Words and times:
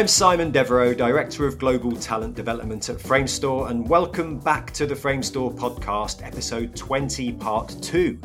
I'm 0.00 0.08
Simon 0.08 0.50
Devereaux, 0.50 0.94
Director 0.94 1.46
of 1.46 1.58
Global 1.58 1.92
Talent 1.92 2.34
Development 2.34 2.88
at 2.88 2.96
Framestore, 2.96 3.68
and 3.68 3.86
welcome 3.86 4.38
back 4.38 4.70
to 4.72 4.86
the 4.86 4.94
Framestore 4.94 5.54
podcast, 5.54 6.26
episode 6.26 6.74
20, 6.74 7.34
part 7.34 7.76
2. 7.82 8.18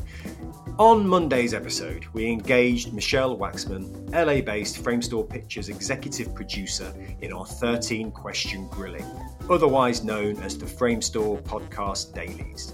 On 0.80 1.06
Monday's 1.06 1.54
episode, 1.54 2.06
we 2.14 2.28
engaged 2.28 2.94
Michel 2.94 3.38
Waxman, 3.38 4.10
LA 4.14 4.40
based 4.40 4.82
Framestore 4.82 5.30
Pictures 5.30 5.68
executive 5.68 6.34
producer, 6.34 6.94
in 7.20 7.34
our 7.34 7.46
13 7.46 8.10
question 8.10 8.70
grilling, 8.70 9.06
otherwise 9.50 10.02
known 10.02 10.38
as 10.38 10.58
the 10.58 10.66
Framestore 10.66 11.44
Podcast 11.44 12.14
Dailies. 12.14 12.72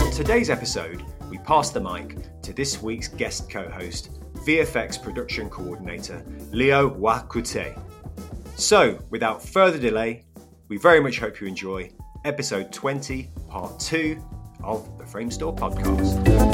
On 0.00 0.12
today's 0.12 0.48
episode, 0.48 1.02
we 1.28 1.38
pass 1.38 1.70
the 1.70 1.80
mic 1.80 2.40
to 2.42 2.52
this 2.52 2.80
week's 2.80 3.08
guest 3.08 3.50
co 3.50 3.68
host, 3.68 4.10
VFX 4.44 5.02
production 5.02 5.48
coordinator 5.48 6.24
Leo 6.52 6.88
Roy-Cote. 6.88 7.74
So, 8.56 9.02
without 9.10 9.42
further 9.42 9.78
delay, 9.78 10.24
we 10.68 10.76
very 10.76 11.00
much 11.00 11.18
hope 11.18 11.40
you 11.40 11.46
enjoy 11.46 11.90
episode 12.24 12.72
20, 12.72 13.30
part 13.48 13.80
2 13.80 14.22
of 14.62 14.98
the 14.98 15.04
Framestore 15.04 15.56
podcast. 15.56 16.53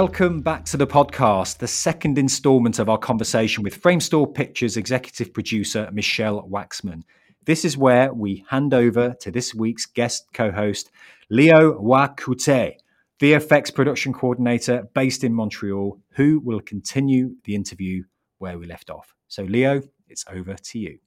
Welcome 0.00 0.40
back 0.40 0.64
to 0.64 0.78
the 0.78 0.86
podcast, 0.86 1.58
the 1.58 1.68
second 1.68 2.16
installment 2.16 2.78
of 2.78 2.88
our 2.88 2.96
conversation 2.96 3.62
with 3.62 3.82
Framestore 3.82 4.34
Pictures 4.34 4.78
executive 4.78 5.34
producer 5.34 5.90
Michel 5.92 6.48
Waxman. 6.48 7.02
This 7.44 7.66
is 7.66 7.76
where 7.76 8.10
we 8.10 8.46
hand 8.48 8.72
over 8.72 9.14
to 9.20 9.30
this 9.30 9.54
week's 9.54 9.84
guest 9.84 10.28
co 10.32 10.50
host, 10.52 10.90
Leo 11.28 11.74
Roy-Cote, 11.78 12.78
VFX 13.20 13.74
production 13.74 14.14
coordinator 14.14 14.88
based 14.94 15.22
in 15.22 15.34
Montreal, 15.34 16.00
who 16.12 16.40
will 16.42 16.60
continue 16.60 17.34
the 17.44 17.54
interview 17.54 18.04
where 18.38 18.58
we 18.58 18.66
left 18.66 18.88
off. 18.88 19.14
So, 19.28 19.42
Leo, 19.42 19.82
it's 20.08 20.24
over 20.32 20.54
to 20.54 20.78
you. 20.78 20.98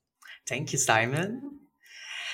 Thank 0.48 0.72
you, 0.72 0.78
Simon. 0.78 1.62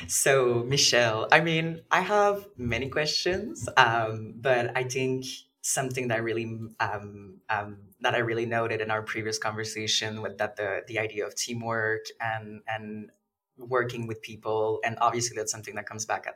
So, 0.08 0.66
Michel, 0.68 1.30
I 1.32 1.40
mean, 1.40 1.84
I 1.90 2.02
have 2.02 2.50
many 2.58 2.90
questions, 2.90 3.70
um, 3.78 4.34
but 4.42 4.76
I 4.76 4.84
think 4.84 5.24
something 5.70 6.08
that 6.10 6.24
really 6.24 6.46
um, 6.80 7.42
um, 7.50 7.78
that 8.02 8.16
I 8.16 8.20
really 8.20 8.46
noted 8.46 8.82
in 8.82 8.92
our 8.92 9.02
previous 9.02 9.38
conversation 9.38 10.22
with 10.22 10.38
that 10.38 10.56
the 10.56 10.82
the 10.88 11.00
idea 11.00 11.26
of 11.26 11.36
teamwork 11.36 12.06
and 12.20 12.62
and 12.68 13.12
working 13.58 14.08
with 14.08 14.22
people 14.22 14.80
and 14.86 14.98
obviously 15.02 15.36
that's 15.36 15.52
something 15.52 15.76
that 15.76 15.86
comes 15.86 16.06
back 16.06 16.26
at 16.28 16.36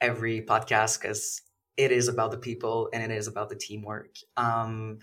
every 0.00 0.42
podcast 0.42 1.00
because 1.00 1.42
it 1.76 1.90
is 1.90 2.08
about 2.08 2.30
the 2.30 2.38
people 2.38 2.88
and 2.92 3.02
it 3.02 3.10
is 3.10 3.26
about 3.26 3.48
the 3.48 3.56
teamwork. 3.56 4.14
Um, 4.36 4.98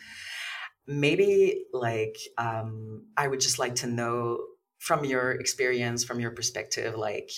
maybe 0.85 1.65
like 1.73 2.17
um, 2.37 3.07
I 3.17 3.27
would 3.27 3.41
just 3.41 3.59
like 3.59 3.75
to 3.75 3.87
know 3.87 4.39
from 4.79 5.03
your 5.03 5.31
experience, 5.31 6.03
from 6.03 6.19
your 6.19 6.31
perspective, 6.31 6.95
like 6.95 7.31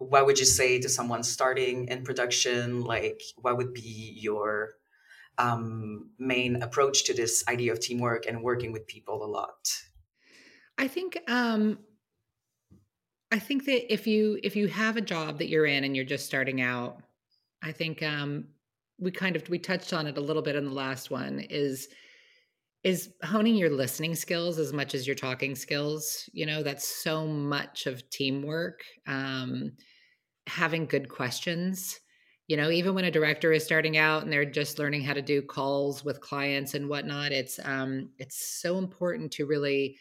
what 0.00 0.24
would 0.24 0.38
you 0.38 0.46
say 0.46 0.80
to 0.80 0.88
someone 0.88 1.22
starting 1.22 1.88
in 1.88 2.04
production? 2.04 2.80
Like, 2.80 3.20
what 3.36 3.58
would 3.58 3.74
be 3.74 4.16
your 4.18 4.70
um, 5.40 6.10
main 6.18 6.62
approach 6.62 7.04
to 7.04 7.14
this 7.14 7.44
idea 7.48 7.72
of 7.72 7.80
teamwork 7.80 8.26
and 8.26 8.42
working 8.42 8.72
with 8.72 8.86
people 8.86 9.24
a 9.24 9.26
lot? 9.26 9.72
I 10.78 10.88
think 10.88 11.18
um, 11.28 11.78
I 13.30 13.38
think 13.38 13.64
that 13.66 13.92
if 13.92 14.06
you 14.06 14.38
if 14.42 14.56
you 14.56 14.68
have 14.68 14.96
a 14.96 15.02
job 15.02 15.38
that 15.38 15.48
you're 15.48 15.66
in 15.66 15.84
and 15.84 15.94
you're 15.94 16.04
just 16.04 16.26
starting 16.26 16.60
out, 16.60 17.02
I 17.62 17.72
think 17.72 18.02
um, 18.02 18.48
we 18.98 19.10
kind 19.10 19.36
of 19.36 19.48
we 19.48 19.58
touched 19.58 19.92
on 19.92 20.06
it 20.06 20.18
a 20.18 20.22
little 20.22 20.42
bit 20.42 20.56
in 20.56 20.64
the 20.64 20.72
last 20.72 21.10
one 21.10 21.40
is 21.40 21.88
is 22.82 23.10
honing 23.22 23.56
your 23.56 23.70
listening 23.70 24.14
skills 24.14 24.58
as 24.58 24.72
much 24.72 24.94
as 24.94 25.06
your 25.06 25.16
talking 25.16 25.54
skills. 25.54 26.28
You 26.32 26.46
know, 26.46 26.62
that's 26.62 26.86
so 26.86 27.26
much 27.26 27.86
of 27.86 28.08
teamwork. 28.10 28.82
Um, 29.06 29.72
having 30.46 30.86
good 30.86 31.08
questions 31.08 32.00
you 32.50 32.56
know 32.56 32.70
even 32.70 32.94
when 32.94 33.04
a 33.04 33.10
director 33.10 33.52
is 33.52 33.64
starting 33.64 33.96
out 33.96 34.22
and 34.24 34.32
they're 34.32 34.44
just 34.44 34.78
learning 34.78 35.02
how 35.02 35.14
to 35.14 35.22
do 35.22 35.40
calls 35.40 36.04
with 36.04 36.20
clients 36.20 36.74
and 36.74 36.88
whatnot 36.88 37.30
it's 37.30 37.60
um 37.64 38.10
it's 38.18 38.60
so 38.60 38.76
important 38.76 39.30
to 39.30 39.46
really 39.46 39.96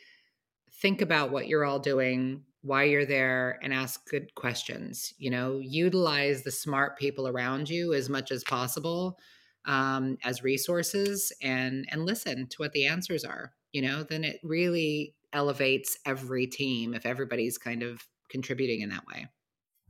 think 0.82 1.02
about 1.02 1.32
what 1.32 1.48
you're 1.48 1.64
all 1.64 1.80
doing 1.80 2.44
why 2.62 2.84
you're 2.84 3.06
there 3.06 3.58
and 3.64 3.74
ask 3.74 4.06
good 4.10 4.34
questions. 4.36 5.14
You 5.18 5.30
know 5.30 5.60
utilize 5.60 6.44
the 6.44 6.52
smart 6.52 6.98
people 6.98 7.28
around 7.28 7.70
you 7.70 7.94
as 7.94 8.10
much 8.10 8.32
as 8.32 8.44
possible 8.44 9.18
um, 9.66 10.18
as 10.24 10.44
resources 10.44 11.32
and 11.42 11.86
and 11.92 12.06
listen 12.06 12.48
to 12.48 12.58
what 12.58 12.72
the 12.72 12.86
answers 12.86 13.24
are 13.24 13.54
you 13.72 13.82
know 13.82 14.04
then 14.04 14.24
it 14.24 14.40
really 14.44 15.16
elevates 15.34 15.98
every 16.06 16.48
team 16.48 16.94
if 16.94 17.06
everybody's 17.06 17.58
kind 17.58 17.84
of 17.84 18.08
contributing 18.30 18.82
in 18.82 18.90
that 18.90 19.06
way 19.06 19.28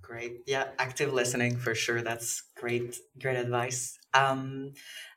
Great. 0.09 0.41
Yeah, 0.47 0.69
active 0.79 1.13
listening 1.13 1.57
for 1.57 1.75
sure. 1.75 2.01
That's 2.01 2.41
great, 2.55 2.97
great 3.21 3.37
advice. 3.37 3.99
Um, 4.15 4.73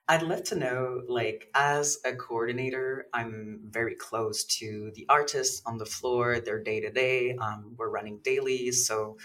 I'd 0.06 0.22
love 0.22 0.44
to 0.44 0.54
know, 0.54 1.00
like, 1.08 1.48
as 1.54 1.98
a 2.04 2.14
coordinator, 2.14 3.06
I'm 3.14 3.60
very 3.70 3.94
close 3.94 4.44
to 4.58 4.92
the 4.94 5.06
artists 5.08 5.62
on 5.64 5.78
the 5.78 5.86
floor, 5.86 6.40
their 6.40 6.62
day 6.62 6.80
to 6.80 6.90
day. 6.90 7.34
Um, 7.36 7.74
we're 7.78 7.88
running 7.88 8.20
dailies, 8.22 8.86
so 8.86 9.16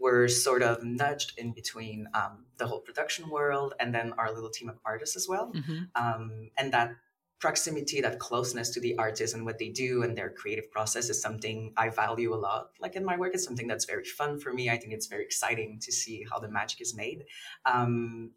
we're 0.00 0.26
sort 0.26 0.62
of 0.64 0.82
nudged 0.82 1.38
in 1.38 1.52
between 1.52 2.08
um, 2.14 2.46
the 2.56 2.66
whole 2.66 2.80
production 2.80 3.30
world 3.30 3.74
and 3.78 3.94
then 3.94 4.14
our 4.18 4.34
little 4.34 4.50
team 4.50 4.68
of 4.68 4.80
artists 4.84 5.14
as 5.14 5.28
well. 5.28 5.52
Mm-hmm. 5.54 5.84
Um, 5.94 6.50
and 6.58 6.72
that 6.72 6.90
proximity, 7.44 8.00
that 8.00 8.18
closeness 8.18 8.70
to 8.70 8.80
the 8.80 8.96
artist 8.96 9.34
and 9.34 9.44
what 9.44 9.58
they 9.58 9.68
do 9.68 10.02
and 10.02 10.16
their 10.16 10.30
creative 10.30 10.70
process 10.70 11.10
is 11.10 11.20
something 11.20 11.74
I 11.76 11.90
value 11.90 12.32
a 12.32 12.40
lot. 12.48 12.70
Like 12.80 12.96
in 12.96 13.04
my 13.04 13.18
work, 13.18 13.32
it's 13.34 13.44
something 13.44 13.68
that's 13.68 13.84
very 13.84 14.06
fun 14.18 14.40
for 14.40 14.50
me. 14.50 14.70
I 14.70 14.78
think 14.78 14.94
it's 14.94 15.08
very 15.08 15.24
exciting 15.24 15.78
to 15.80 15.92
see 15.92 16.24
how 16.30 16.38
the 16.38 16.48
magic 16.48 16.80
is 16.80 16.96
made. 16.96 17.24
Um, 17.66 18.30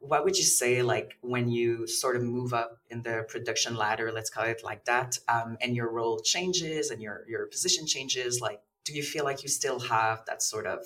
what 0.00 0.24
would 0.24 0.38
you 0.38 0.48
say, 0.60 0.82
like 0.82 1.18
when 1.20 1.50
you 1.50 1.86
sort 1.86 2.16
of 2.16 2.22
move 2.22 2.54
up 2.54 2.78
in 2.88 3.02
the 3.02 3.26
production 3.28 3.76
ladder, 3.76 4.10
let's 4.10 4.30
call 4.30 4.44
it 4.44 4.62
like 4.64 4.86
that, 4.86 5.18
um, 5.28 5.58
and 5.60 5.76
your 5.76 5.90
role 5.90 6.18
changes 6.20 6.90
and 6.90 7.02
your 7.02 7.24
your 7.28 7.44
position 7.46 7.86
changes? 7.86 8.40
Like, 8.40 8.60
do 8.86 8.94
you 8.94 9.02
feel 9.02 9.24
like 9.24 9.42
you 9.42 9.50
still 9.50 9.80
have 9.80 10.24
that 10.28 10.40
sort 10.42 10.66
of 10.66 10.80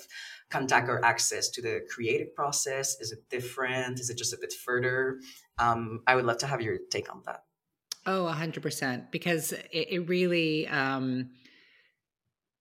contact 0.49 0.89
or 0.89 1.05
access 1.05 1.47
to 1.51 1.61
the 1.61 1.75
creative 1.93 2.35
process? 2.35 2.99
Is 2.99 3.13
it 3.13 3.29
different? 3.29 3.99
Is 4.01 4.09
it 4.09 4.17
just 4.17 4.33
a 4.33 4.37
bit 4.43 4.51
further? 4.51 5.21
Um, 5.57 6.01
I 6.05 6.15
would 6.15 6.25
love 6.25 6.39
to 6.39 6.47
have 6.47 6.61
your 6.61 6.77
take 6.89 7.09
on 7.13 7.21
that. 7.27 7.43
Oh, 8.05 8.25
a 8.25 8.31
hundred 8.31 8.63
percent. 8.63 9.11
Because 9.11 9.51
it, 9.51 9.87
it 9.89 10.09
really, 10.09 10.67
um, 10.67 11.29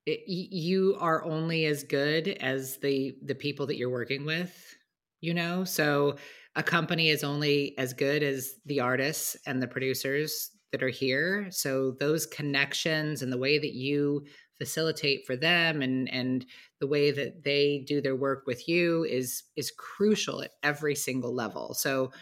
it, 0.06 0.20
you 0.26 0.96
are 0.98 1.24
only 1.24 1.66
as 1.66 1.84
good 1.84 2.28
as 2.28 2.78
the 2.78 3.16
the 3.22 3.34
people 3.34 3.66
that 3.66 3.76
you're 3.76 3.90
working 3.90 4.24
with. 4.24 4.76
You 5.20 5.34
know, 5.34 5.64
so 5.64 6.16
a 6.56 6.62
company 6.62 7.10
is 7.10 7.22
only 7.24 7.76
as 7.78 7.92
good 7.92 8.22
as 8.22 8.54
the 8.66 8.80
artists 8.80 9.36
and 9.46 9.62
the 9.62 9.68
producers 9.68 10.50
that 10.72 10.82
are 10.82 10.88
here. 10.88 11.48
So 11.50 11.92
those 12.00 12.26
connections 12.26 13.22
and 13.22 13.32
the 13.32 13.38
way 13.38 13.58
that 13.58 13.74
you 13.74 14.24
facilitate 14.58 15.26
for 15.26 15.36
them 15.36 15.80
and 15.80 16.08
and 16.12 16.44
the 16.80 16.86
way 16.86 17.10
that 17.10 17.44
they 17.44 17.84
do 17.86 18.00
their 18.00 18.16
work 18.16 18.44
with 18.46 18.68
you 18.68 19.04
is 19.04 19.42
is 19.56 19.72
crucial 19.72 20.42
at 20.42 20.50
every 20.62 20.94
single 20.94 21.34
level. 21.34 21.74
So 21.74 22.12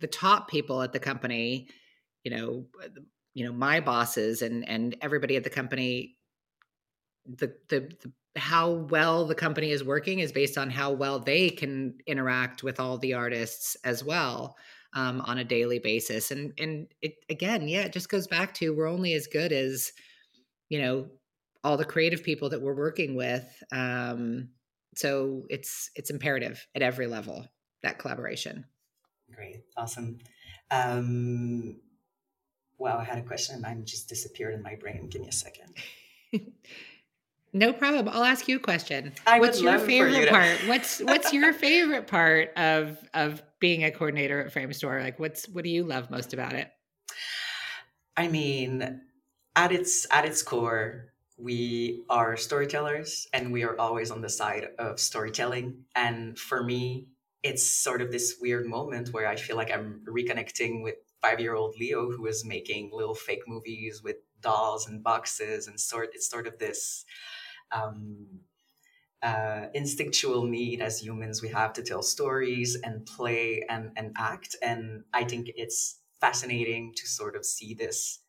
the 0.00 0.08
top 0.08 0.48
people 0.48 0.82
at 0.82 0.92
the 0.92 0.98
company 0.98 1.68
you 2.26 2.30
know 2.36 2.66
you 3.34 3.46
know 3.46 3.52
my 3.52 3.78
bosses 3.78 4.42
and 4.42 4.68
and 4.68 4.96
everybody 5.00 5.36
at 5.36 5.44
the 5.44 5.50
company 5.50 6.16
the, 7.24 7.54
the, 7.68 7.88
the 8.02 8.12
how 8.34 8.70
well 8.70 9.26
the 9.26 9.34
company 9.34 9.70
is 9.70 9.84
working 9.84 10.18
is 10.18 10.32
based 10.32 10.58
on 10.58 10.68
how 10.68 10.90
well 10.90 11.20
they 11.20 11.50
can 11.50 11.94
interact 12.04 12.64
with 12.64 12.80
all 12.80 12.98
the 12.98 13.14
artists 13.14 13.76
as 13.84 14.02
well 14.02 14.56
um, 14.94 15.20
on 15.22 15.38
a 15.38 15.44
daily 15.44 15.78
basis. 15.78 16.32
And 16.32 16.52
and 16.58 16.88
it 17.00 17.14
again 17.30 17.68
yeah 17.68 17.82
it 17.82 17.92
just 17.92 18.08
goes 18.08 18.26
back 18.26 18.54
to 18.54 18.74
we're 18.74 18.88
only 18.88 19.12
as 19.12 19.28
good 19.28 19.52
as 19.52 19.92
you 20.68 20.80
know 20.80 21.06
all 21.62 21.76
the 21.76 21.84
creative 21.84 22.24
people 22.24 22.48
that 22.50 22.60
we're 22.60 22.74
working 22.74 23.14
with 23.14 23.46
um, 23.70 24.48
so 24.96 25.44
it's 25.48 25.90
it's 25.94 26.10
imperative 26.10 26.66
at 26.74 26.82
every 26.82 27.06
level 27.06 27.46
that 27.84 28.00
collaboration. 28.00 28.64
Great. 29.32 29.62
Awesome. 29.76 30.18
Um, 30.70 31.76
Wow, 32.78 32.98
I 32.98 33.04
had 33.04 33.18
a 33.18 33.22
question 33.22 33.54
and 33.54 33.62
mine 33.62 33.84
just 33.84 34.08
disappeared 34.08 34.54
in 34.54 34.62
my 34.62 34.74
brain. 34.74 35.08
Give 35.08 35.22
me 35.22 35.28
a 35.28 35.32
second. 35.32 35.74
No 37.56 37.72
problem. 37.72 38.06
I'll 38.10 38.24
ask 38.24 38.48
you 38.48 38.56
a 38.56 38.60
question. 38.60 39.14
I 39.26 39.40
what's 39.40 39.62
your 39.62 39.78
favorite 39.78 40.14
you 40.14 40.24
to... 40.26 40.30
part? 40.30 40.58
What's 40.66 41.00
what's 41.00 41.32
your 41.32 41.54
favorite 41.54 42.06
part 42.06 42.54
of 42.54 42.98
of 43.14 43.42
being 43.60 43.82
a 43.82 43.90
coordinator 43.90 44.44
at 44.44 44.52
Framestore? 44.52 45.02
Like 45.02 45.18
what's 45.18 45.48
what 45.48 45.64
do 45.64 45.70
you 45.70 45.84
love 45.84 46.10
most 46.10 46.34
about 46.34 46.52
it? 46.52 46.70
I 48.14 48.28
mean, 48.28 49.00
at 49.54 49.72
its 49.72 50.06
at 50.10 50.26
its 50.26 50.42
core, 50.42 51.12
we 51.38 52.04
are 52.10 52.36
storytellers 52.36 53.26
and 53.32 53.52
we 53.52 53.64
are 53.64 53.78
always 53.78 54.10
on 54.10 54.20
the 54.20 54.28
side 54.28 54.68
of 54.78 55.00
storytelling. 55.00 55.84
And 55.94 56.38
for 56.38 56.62
me, 56.62 57.08
it's 57.42 57.64
sort 57.66 58.02
of 58.02 58.12
this 58.12 58.36
weird 58.38 58.66
moment 58.66 59.14
where 59.14 59.28
I 59.28 59.36
feel 59.36 59.56
like 59.56 59.70
I'm 59.72 60.02
reconnecting 60.06 60.82
with 60.82 60.96
five 61.22 61.40
year 61.40 61.54
old 61.54 61.74
Leo 61.78 62.10
who 62.10 62.26
is 62.26 62.44
making 62.44 62.90
little 62.92 63.14
fake 63.14 63.42
movies 63.46 64.02
with 64.02 64.16
dolls 64.40 64.86
and 64.86 65.02
boxes 65.02 65.66
and 65.66 65.80
sort 65.80 66.10
it's 66.14 66.30
sort 66.30 66.46
of 66.46 66.58
this 66.58 67.04
um, 67.72 68.26
uh, 69.22 69.66
instinctual 69.74 70.44
need 70.44 70.80
as 70.80 71.02
humans 71.02 71.42
we 71.42 71.48
have 71.48 71.72
to 71.72 71.82
tell 71.82 72.02
stories 72.02 72.76
and 72.84 73.06
play 73.06 73.64
and, 73.68 73.90
and 73.96 74.14
act. 74.16 74.56
And 74.62 75.04
i 75.12 75.24
think 75.24 75.50
it's 75.56 76.00
fascinating 76.20 76.92
to 76.96 77.06
sort 77.06 77.36
of 77.36 77.44
see 77.44 77.74
this 77.74 78.20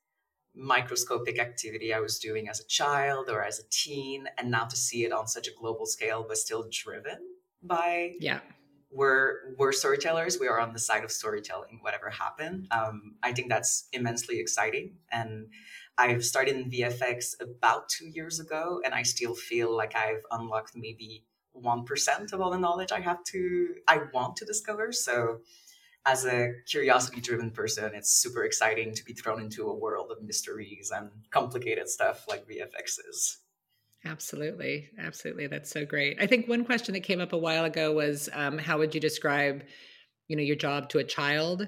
microscopic 0.56 1.40
activity 1.40 1.94
i 1.94 2.00
was 2.00 2.18
doing 2.18 2.50
as 2.50 2.60
a 2.60 2.68
child 2.68 3.30
or 3.30 3.44
as 3.44 3.60
a 3.60 3.64
teen 3.70 4.28
and 4.38 4.50
now 4.50 4.66
to 4.66 4.76
see 4.76 5.06
it 5.06 5.12
on 5.12 5.28
such 5.28 5.48
a 5.48 5.52
global 5.60 5.86
scale 5.86 6.26
but 6.28 6.36
still 6.36 6.68
driven 6.72 7.20
by 7.62 8.14
yeah 8.20 8.40
we're 8.92 9.54
we're 9.58 9.72
storytellers. 9.72 10.40
We 10.40 10.48
are 10.48 10.60
on 10.60 10.74
the 10.74 10.80
side 10.80 11.04
of 11.04 11.12
storytelling 11.12 11.80
whatever 11.82 12.10
happened. 12.10 12.68
Um, 12.72 13.16
i 13.24 13.34
think 13.34 13.50
that's 13.50 13.88
immensely 13.92 14.40
exciting. 14.40 14.96
And 15.12 15.48
i've 15.98 16.24
started 16.24 16.56
in 16.56 16.70
vfx 16.70 17.34
about 17.42 17.90
two 17.90 18.06
years 18.06 18.40
ago 18.40 18.80
and 18.86 18.94
i 18.94 19.02
still 19.02 19.34
feel 19.34 19.76
like 19.76 19.96
i've 19.96 20.22
unlocked 20.32 20.74
maybe 20.76 21.26
1% 21.56 22.34
of 22.34 22.40
all 22.40 22.52
the 22.52 22.60
knowledge 22.60 22.92
i 22.92 23.00
have 23.00 23.24
to 23.26 23.76
i 23.88 24.00
want 24.14 24.36
to 24.38 24.46
discover. 24.46 24.92
So 24.92 25.40
as 26.06 26.26
a 26.26 26.54
curiosity 26.68 27.20
driven 27.20 27.52
person 27.52 27.92
it's 27.94 28.12
super 28.12 28.44
exciting 28.46 28.94
to 28.94 29.04
be 29.04 29.14
thrown 29.14 29.42
into 29.42 29.68
a 29.68 29.76
world 29.76 30.12
of 30.12 30.24
mysteries 30.24 30.92
and 30.96 31.10
complicated 31.32 31.90
stuff 31.90 32.26
like 32.30 32.48
vfx 32.48 33.00
is 33.10 33.40
Absolutely. 34.06 34.90
Absolutely. 34.98 35.48
That's 35.48 35.70
so 35.70 35.86
great. 35.86 36.18
I 36.22 36.28
think 36.28 36.48
one 36.48 36.66
question 36.66 36.94
that 36.94 37.02
came 37.02 37.20
up 37.20 37.34
a 37.34 37.38
while 37.38 37.66
ago 37.66 37.94
was 37.94 38.30
um, 38.34 38.58
how 38.58 38.78
would 38.78 38.94
you 38.96 39.02
describe, 39.02 39.64
you 40.28 40.36
know, 40.36 40.44
your 40.44 40.56
job 40.56 40.90
to 40.90 41.00
a 41.00 41.04
child? 41.04 41.68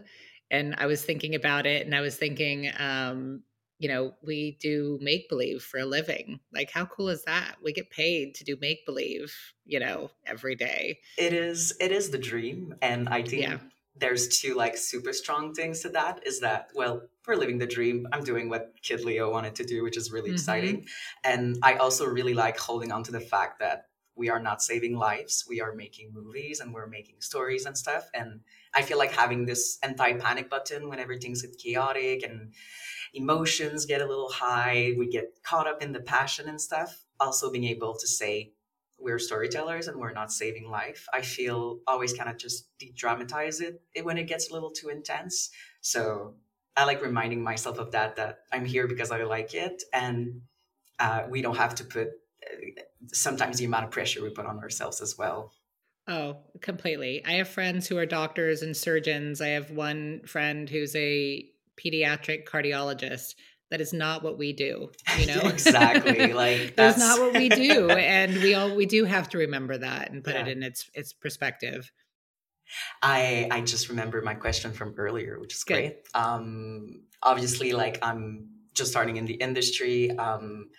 And 0.51 0.75
I 0.77 0.85
was 0.85 1.03
thinking 1.03 1.35
about 1.35 1.65
it 1.65 1.85
and 1.85 1.95
I 1.95 2.01
was 2.01 2.15
thinking, 2.15 2.71
um, 2.77 3.43
you 3.77 3.87
know, 3.87 4.13
we 4.21 4.57
do 4.59 4.99
make 5.01 5.29
believe 5.29 5.63
for 5.63 5.79
a 5.79 5.85
living. 5.85 6.39
Like, 6.53 6.69
how 6.71 6.85
cool 6.85 7.09
is 7.09 7.23
that? 7.23 7.55
We 7.63 7.71
get 7.71 7.89
paid 7.89 8.35
to 8.35 8.43
do 8.43 8.57
make 8.59 8.85
believe, 8.85 9.33
you 9.65 9.79
know, 9.79 10.11
every 10.25 10.55
day. 10.55 10.99
It 11.17 11.33
is, 11.33 11.73
it 11.79 11.91
is 11.91 12.09
the 12.09 12.17
dream. 12.17 12.75
And 12.81 13.07
I 13.09 13.23
think 13.23 13.43
yeah 13.43 13.59
there's 13.99 14.27
two 14.39 14.55
like 14.55 14.77
super 14.77 15.13
strong 15.13 15.53
things 15.53 15.81
to 15.81 15.89
that 15.89 16.25
is 16.25 16.39
that 16.39 16.69
well 16.73 17.01
we're 17.27 17.35
living 17.35 17.57
the 17.57 17.67
dream 17.67 18.07
i'm 18.11 18.23
doing 18.23 18.49
what 18.49 18.73
kid 18.81 19.01
leo 19.01 19.31
wanted 19.31 19.55
to 19.55 19.63
do 19.63 19.83
which 19.83 19.97
is 19.97 20.11
really 20.11 20.29
mm-hmm. 20.29 20.35
exciting 20.35 20.85
and 21.23 21.57
i 21.63 21.75
also 21.75 22.05
really 22.05 22.33
like 22.33 22.57
holding 22.57 22.91
on 22.91 23.03
to 23.03 23.11
the 23.11 23.19
fact 23.19 23.59
that 23.59 23.85
we 24.15 24.29
are 24.29 24.39
not 24.39 24.61
saving 24.61 24.97
lives 24.97 25.45
we 25.47 25.61
are 25.61 25.73
making 25.73 26.11
movies 26.13 26.59
and 26.59 26.73
we're 26.73 26.87
making 26.87 27.15
stories 27.19 27.65
and 27.65 27.77
stuff 27.77 28.09
and 28.13 28.39
i 28.73 28.81
feel 28.81 28.97
like 28.97 29.11
having 29.11 29.45
this 29.45 29.77
anti-panic 29.83 30.49
button 30.49 30.89
when 30.89 30.99
everything's 30.99 31.45
chaotic 31.57 32.23
and 32.23 32.53
emotions 33.13 33.85
get 33.85 34.01
a 34.01 34.07
little 34.07 34.29
high 34.29 34.93
we 34.97 35.07
get 35.07 35.25
caught 35.43 35.67
up 35.67 35.81
in 35.81 35.91
the 35.91 35.99
passion 35.99 36.47
and 36.47 36.61
stuff 36.61 37.05
also 37.19 37.51
being 37.51 37.65
able 37.65 37.95
to 37.97 38.07
say 38.07 38.51
we're 38.99 39.19
storytellers 39.19 39.87
and 39.87 39.97
we're 39.97 40.13
not 40.13 40.31
saving 40.31 40.69
life. 40.69 41.07
I 41.13 41.21
feel 41.21 41.79
always 41.87 42.13
kind 42.13 42.29
of 42.29 42.37
just 42.37 42.67
de-dramatize 42.77 43.61
it 43.61 43.81
when 44.03 44.17
it 44.17 44.25
gets 44.25 44.49
a 44.49 44.53
little 44.53 44.71
too 44.71 44.89
intense. 44.89 45.49
So 45.81 46.35
I 46.75 46.85
like 46.85 47.01
reminding 47.01 47.43
myself 47.43 47.79
of 47.79 47.91
that, 47.91 48.15
that 48.17 48.39
I'm 48.51 48.65
here 48.65 48.87
because 48.87 49.11
I 49.11 49.23
like 49.23 49.53
it. 49.53 49.83
And 49.93 50.41
uh, 50.99 51.23
we 51.29 51.41
don't 51.41 51.57
have 51.57 51.75
to 51.75 51.83
put 51.83 52.07
uh, 52.07 52.81
sometimes 53.13 53.57
the 53.57 53.65
amount 53.65 53.85
of 53.85 53.91
pressure 53.91 54.21
we 54.21 54.29
put 54.29 54.45
on 54.45 54.59
ourselves 54.59 55.01
as 55.01 55.17
well. 55.17 55.53
Oh, 56.07 56.37
completely. 56.61 57.23
I 57.25 57.33
have 57.33 57.47
friends 57.47 57.87
who 57.87 57.97
are 57.97 58.05
doctors 58.05 58.61
and 58.61 58.75
surgeons. 58.75 59.41
I 59.41 59.49
have 59.49 59.71
one 59.71 60.21
friend 60.25 60.69
who's 60.69 60.95
a 60.95 61.45
pediatric 61.77 62.45
cardiologist 62.45 63.35
that 63.69 63.81
is 63.81 63.93
not 63.93 64.23
what 64.23 64.37
we 64.37 64.53
do 64.53 64.89
you 65.19 65.25
know 65.27 65.41
exactly 65.41 66.33
like 66.33 66.75
that's 66.75 66.97
not 66.97 67.19
what 67.19 67.33
we 67.33 67.49
do 67.49 67.89
and 67.89 68.33
we 68.41 68.53
all 68.53 68.75
we 68.75 68.85
do 68.85 69.05
have 69.05 69.29
to 69.29 69.37
remember 69.37 69.77
that 69.77 70.11
and 70.11 70.23
put 70.23 70.33
yeah. 70.33 70.41
it 70.41 70.47
in 70.47 70.63
its 70.63 70.89
its 70.93 71.13
perspective 71.13 71.91
i 73.01 73.47
i 73.51 73.61
just 73.61 73.89
remember 73.89 74.21
my 74.21 74.33
question 74.33 74.71
from 74.71 74.93
earlier 74.97 75.39
which 75.39 75.53
is 75.53 75.63
Good. 75.63 75.73
great 75.73 75.97
um 76.13 77.01
obviously 77.23 77.73
like 77.73 77.99
i'm 78.01 78.49
just 78.73 78.91
starting 78.91 79.17
in 79.17 79.25
the 79.25 79.33
industry 79.33 80.11
um 80.17 80.69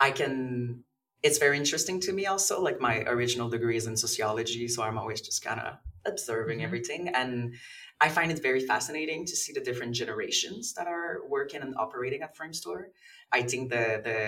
i 0.00 0.10
can 0.10 0.84
it's 1.22 1.38
very 1.38 1.56
interesting 1.56 2.00
to 2.00 2.12
me 2.12 2.26
also 2.26 2.60
like 2.60 2.80
my 2.80 2.98
original 3.02 3.48
degree 3.48 3.76
is 3.76 3.86
in 3.86 3.96
sociology 3.96 4.68
so 4.68 4.82
i'm 4.82 4.98
always 4.98 5.20
just 5.20 5.42
kind 5.42 5.60
of 5.60 5.74
observing 6.08 6.58
mm-hmm. 6.58 6.66
everything 6.66 7.08
and 7.08 7.54
I 8.00 8.08
find 8.08 8.30
it 8.30 8.40
very 8.40 8.60
fascinating 8.60 9.26
to 9.26 9.34
see 9.34 9.52
the 9.52 9.60
different 9.60 9.94
generations 9.94 10.72
that 10.74 10.86
are 10.86 11.18
working 11.28 11.62
and 11.62 11.74
operating 11.76 12.22
at 12.22 12.36
Framestore. 12.36 12.84
I 13.32 13.42
think 13.42 13.70
the 13.70 14.00
the 14.04 14.20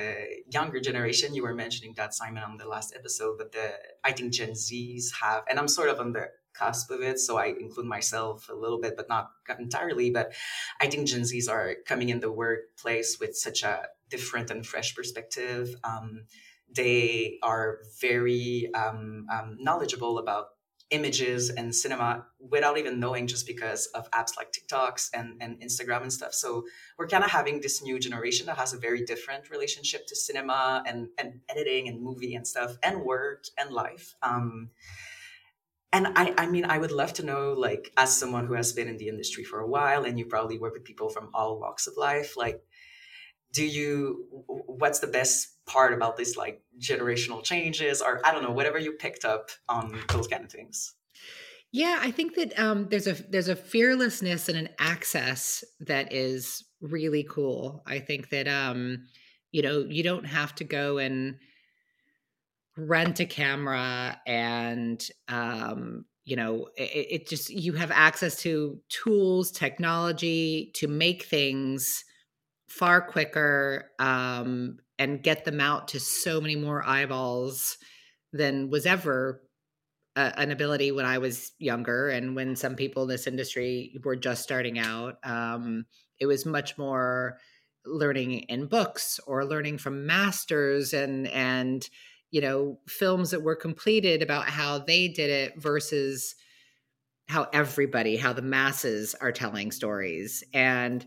younger 0.52 0.80
generation 0.80 1.34
you 1.34 1.44
were 1.44 1.54
mentioning 1.54 1.94
that 1.96 2.12
Simon 2.12 2.42
on 2.42 2.56
the 2.56 2.66
last 2.66 2.94
episode, 2.96 3.38
but 3.38 3.52
the 3.52 3.72
I 4.02 4.10
think 4.12 4.32
Gen 4.32 4.50
Zs 4.50 5.04
have, 5.22 5.44
and 5.48 5.58
I'm 5.58 5.68
sort 5.68 5.88
of 5.88 6.00
on 6.00 6.12
the 6.12 6.30
cusp 6.52 6.90
of 6.90 7.00
it, 7.00 7.20
so 7.20 7.38
I 7.38 7.46
include 7.46 7.86
myself 7.86 8.48
a 8.48 8.54
little 8.54 8.80
bit, 8.80 8.96
but 8.96 9.08
not 9.08 9.30
entirely. 9.58 10.10
But 10.10 10.32
I 10.80 10.88
think 10.88 11.06
Gen 11.06 11.20
Zs 11.22 11.48
are 11.48 11.76
coming 11.86 12.08
in 12.08 12.18
the 12.18 12.32
workplace 12.32 13.18
with 13.20 13.36
such 13.36 13.62
a 13.62 13.86
different 14.08 14.50
and 14.50 14.66
fresh 14.66 14.96
perspective. 14.96 15.76
Um, 15.84 16.24
they 16.68 17.38
are 17.42 17.78
very 18.00 18.68
um, 18.74 19.26
um, 19.32 19.56
knowledgeable 19.60 20.18
about 20.18 20.46
images 20.90 21.50
and 21.50 21.74
cinema 21.74 22.26
without 22.38 22.76
even 22.76 22.98
knowing 22.98 23.26
just 23.26 23.46
because 23.46 23.86
of 23.94 24.10
apps 24.10 24.36
like 24.36 24.52
TikToks 24.52 25.10
and, 25.14 25.36
and 25.40 25.60
Instagram 25.60 26.02
and 26.02 26.12
stuff. 26.12 26.34
So 26.34 26.64
we're 26.98 27.06
kind 27.06 27.24
of 27.24 27.30
having 27.30 27.60
this 27.60 27.82
new 27.82 27.98
generation 27.98 28.46
that 28.46 28.56
has 28.56 28.72
a 28.72 28.78
very 28.78 29.04
different 29.04 29.50
relationship 29.50 30.06
to 30.08 30.16
cinema 30.16 30.82
and, 30.86 31.08
and 31.18 31.40
editing 31.48 31.88
and 31.88 32.02
movie 32.02 32.34
and 32.34 32.46
stuff 32.46 32.76
and 32.82 33.02
work 33.02 33.44
and 33.56 33.70
life. 33.70 34.14
Um, 34.22 34.70
and 35.92 36.06
I, 36.16 36.34
I 36.38 36.46
mean, 36.46 36.64
I 36.64 36.78
would 36.78 36.92
love 36.92 37.12
to 37.14 37.24
know, 37.24 37.52
like, 37.52 37.92
as 37.96 38.16
someone 38.16 38.46
who 38.46 38.54
has 38.54 38.72
been 38.72 38.86
in 38.86 38.96
the 38.96 39.08
industry 39.08 39.42
for 39.42 39.60
a 39.60 39.66
while 39.66 40.04
and 40.04 40.18
you 40.18 40.24
probably 40.24 40.58
work 40.58 40.74
with 40.74 40.84
people 40.84 41.08
from 41.08 41.30
all 41.34 41.58
walks 41.58 41.88
of 41.88 41.96
life, 41.96 42.36
like, 42.36 42.62
do 43.52 43.64
you 43.64 44.26
what's 44.46 45.00
the 45.00 45.06
best 45.06 45.56
part 45.66 45.92
about 45.92 46.16
this 46.16 46.36
like 46.36 46.62
generational 46.78 47.42
changes 47.42 48.00
or 48.00 48.20
i 48.24 48.32
don't 48.32 48.42
know 48.42 48.50
whatever 48.50 48.78
you 48.78 48.92
picked 48.92 49.24
up 49.24 49.50
on 49.68 49.98
those 50.08 50.28
kind 50.28 50.44
of 50.44 50.50
things? 50.50 50.94
Yeah 51.72 51.98
i 52.00 52.10
think 52.10 52.34
that 52.34 52.58
um, 52.58 52.88
there's 52.88 53.06
a 53.06 53.14
there's 53.28 53.48
a 53.48 53.56
fearlessness 53.56 54.48
and 54.48 54.58
an 54.58 54.68
access 54.78 55.62
that 55.80 56.12
is 56.12 56.64
really 56.80 57.26
cool. 57.28 57.82
I 57.86 57.98
think 57.98 58.30
that 58.30 58.48
um 58.48 59.06
you 59.52 59.62
know 59.62 59.80
you 59.80 60.02
don't 60.02 60.26
have 60.26 60.54
to 60.56 60.64
go 60.64 60.98
and 60.98 61.36
rent 62.76 63.20
a 63.20 63.26
camera 63.26 64.18
and 64.26 65.04
um 65.28 66.04
you 66.24 66.36
know 66.36 66.68
it, 66.76 67.06
it 67.10 67.28
just 67.28 67.50
you 67.50 67.72
have 67.74 67.90
access 67.90 68.40
to 68.42 68.80
tools 68.88 69.50
technology 69.50 70.70
to 70.76 70.88
make 70.88 71.24
things 71.24 72.04
far 72.70 73.00
quicker 73.00 73.90
um, 73.98 74.78
and 74.98 75.22
get 75.22 75.44
them 75.44 75.60
out 75.60 75.88
to 75.88 75.98
so 75.98 76.40
many 76.40 76.54
more 76.54 76.86
eyeballs 76.86 77.76
than 78.32 78.70
was 78.70 78.86
ever 78.86 79.42
a, 80.14 80.38
an 80.38 80.52
ability 80.52 80.92
when 80.92 81.04
I 81.04 81.18
was 81.18 81.50
younger 81.58 82.08
and 82.08 82.36
when 82.36 82.54
some 82.54 82.76
people 82.76 83.02
in 83.02 83.08
this 83.08 83.26
industry 83.26 83.98
were 84.04 84.14
just 84.14 84.44
starting 84.44 84.78
out. 84.78 85.16
Um, 85.24 85.84
it 86.20 86.26
was 86.26 86.46
much 86.46 86.78
more 86.78 87.38
learning 87.84 88.40
in 88.40 88.66
books 88.66 89.18
or 89.26 89.44
learning 89.44 89.78
from 89.78 90.06
masters 90.06 90.92
and 90.92 91.26
and 91.28 91.88
you 92.30 92.40
know 92.40 92.78
films 92.86 93.30
that 93.30 93.42
were 93.42 93.56
completed 93.56 94.22
about 94.22 94.44
how 94.44 94.78
they 94.78 95.08
did 95.08 95.30
it 95.30 95.54
versus 95.60 96.36
how 97.26 97.48
everybody 97.52 98.16
how 98.16 98.34
the 98.34 98.42
masses 98.42 99.14
are 99.14 99.32
telling 99.32 99.72
stories 99.72 100.44
and 100.52 101.06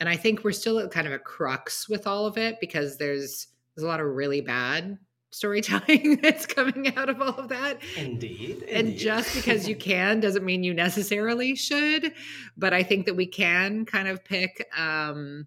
and 0.00 0.08
I 0.08 0.16
think 0.16 0.44
we're 0.44 0.52
still 0.52 0.78
at 0.78 0.90
kind 0.90 1.06
of 1.06 1.12
a 1.12 1.18
crux 1.18 1.88
with 1.88 2.06
all 2.06 2.26
of 2.26 2.36
it 2.36 2.58
because 2.60 2.98
there's 2.98 3.48
there's 3.74 3.84
a 3.84 3.88
lot 3.88 4.00
of 4.00 4.06
really 4.06 4.40
bad 4.40 4.98
storytelling 5.34 6.16
that's 6.22 6.46
coming 6.46 6.96
out 6.96 7.08
of 7.08 7.20
all 7.20 7.34
of 7.34 7.48
that. 7.48 7.80
Indeed, 7.96 8.62
indeed. 8.62 8.62
And 8.68 8.96
just 8.96 9.34
because 9.34 9.68
you 9.68 9.74
can 9.90 10.20
doesn't 10.20 10.44
mean 10.44 10.62
you 10.62 10.72
necessarily 10.72 11.56
should. 11.56 12.12
But 12.56 12.72
I 12.72 12.82
think 12.82 13.06
that 13.06 13.14
we 13.14 13.26
can 13.26 13.84
kind 13.84 14.08
of 14.08 14.24
pick 14.24 14.68
um, 14.78 15.46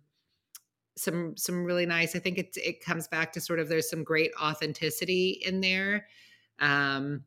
some 0.97 1.37
some 1.37 1.63
really 1.63 1.85
nice. 1.85 2.15
I 2.15 2.19
think 2.19 2.37
it 2.37 2.57
it 2.57 2.83
comes 2.83 3.07
back 3.07 3.31
to 3.33 3.41
sort 3.41 3.59
of 3.59 3.69
there's 3.69 3.89
some 3.89 4.03
great 4.03 4.31
authenticity 4.41 5.41
in 5.45 5.61
there 5.61 6.07
um, 6.59 7.23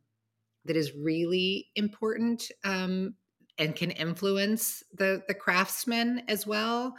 that 0.65 0.77
is 0.77 0.93
really 0.93 1.69
important 1.75 2.51
um, 2.63 3.15
and 3.57 3.75
can 3.75 3.91
influence 3.91 4.83
the 4.93 5.23
the 5.27 5.33
craftsman 5.33 6.23
as 6.27 6.45
well. 6.47 6.95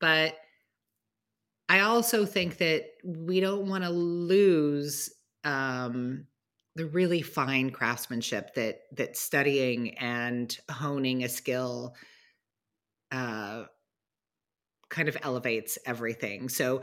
But 0.00 0.36
I 1.68 1.80
also 1.80 2.26
think 2.26 2.58
that 2.58 2.84
we 3.04 3.40
don't 3.40 3.68
want 3.68 3.84
to 3.84 3.90
lose 3.90 5.10
um, 5.44 6.26
the 6.74 6.86
really 6.86 7.22
fine 7.22 7.70
craftsmanship 7.70 8.54
that 8.54 8.80
that 8.92 9.16
studying 9.16 9.96
and 9.98 10.56
honing 10.70 11.22
a 11.22 11.28
skill 11.28 11.94
uh, 13.12 13.64
kind 14.90 15.08
of 15.08 15.16
elevates 15.22 15.78
everything. 15.86 16.48
So 16.48 16.82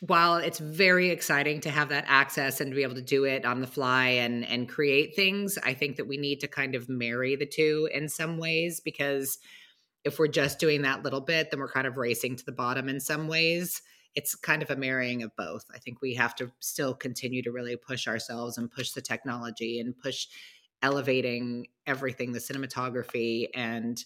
while 0.00 0.36
it's 0.36 0.58
very 0.58 1.10
exciting 1.10 1.60
to 1.60 1.70
have 1.70 1.90
that 1.90 2.04
access 2.08 2.60
and 2.60 2.70
to 2.70 2.74
be 2.74 2.82
able 2.82 2.94
to 2.96 3.02
do 3.02 3.24
it 3.24 3.44
on 3.44 3.60
the 3.60 3.66
fly 3.66 4.08
and 4.08 4.44
and 4.44 4.68
create 4.68 5.14
things, 5.14 5.58
I 5.62 5.74
think 5.74 5.96
that 5.96 6.08
we 6.08 6.16
need 6.16 6.40
to 6.40 6.48
kind 6.48 6.74
of 6.74 6.88
marry 6.88 7.36
the 7.36 7.46
two 7.46 7.88
in 7.92 8.08
some 8.08 8.38
ways 8.38 8.80
because 8.80 9.38
if 10.04 10.18
we're 10.18 10.28
just 10.28 10.58
doing 10.58 10.82
that 10.82 11.04
little 11.04 11.20
bit, 11.20 11.50
then 11.50 11.60
we're 11.60 11.70
kind 11.70 11.86
of 11.86 11.96
racing 11.96 12.36
to 12.36 12.44
the 12.44 12.52
bottom 12.52 12.88
in 12.88 12.98
some 12.98 13.28
ways. 13.28 13.82
It's 14.14 14.34
kind 14.34 14.62
of 14.62 14.70
a 14.70 14.76
marrying 14.76 15.22
of 15.22 15.34
both. 15.36 15.64
I 15.72 15.78
think 15.78 16.02
we 16.02 16.14
have 16.14 16.34
to 16.36 16.50
still 16.58 16.94
continue 16.94 17.42
to 17.42 17.52
really 17.52 17.76
push 17.76 18.08
ourselves 18.08 18.58
and 18.58 18.70
push 18.70 18.90
the 18.90 19.00
technology 19.00 19.78
and 19.78 19.96
push 19.96 20.26
elevating 20.82 21.68
everything, 21.86 22.32
the 22.32 22.40
cinematography 22.40 23.46
and 23.54 24.04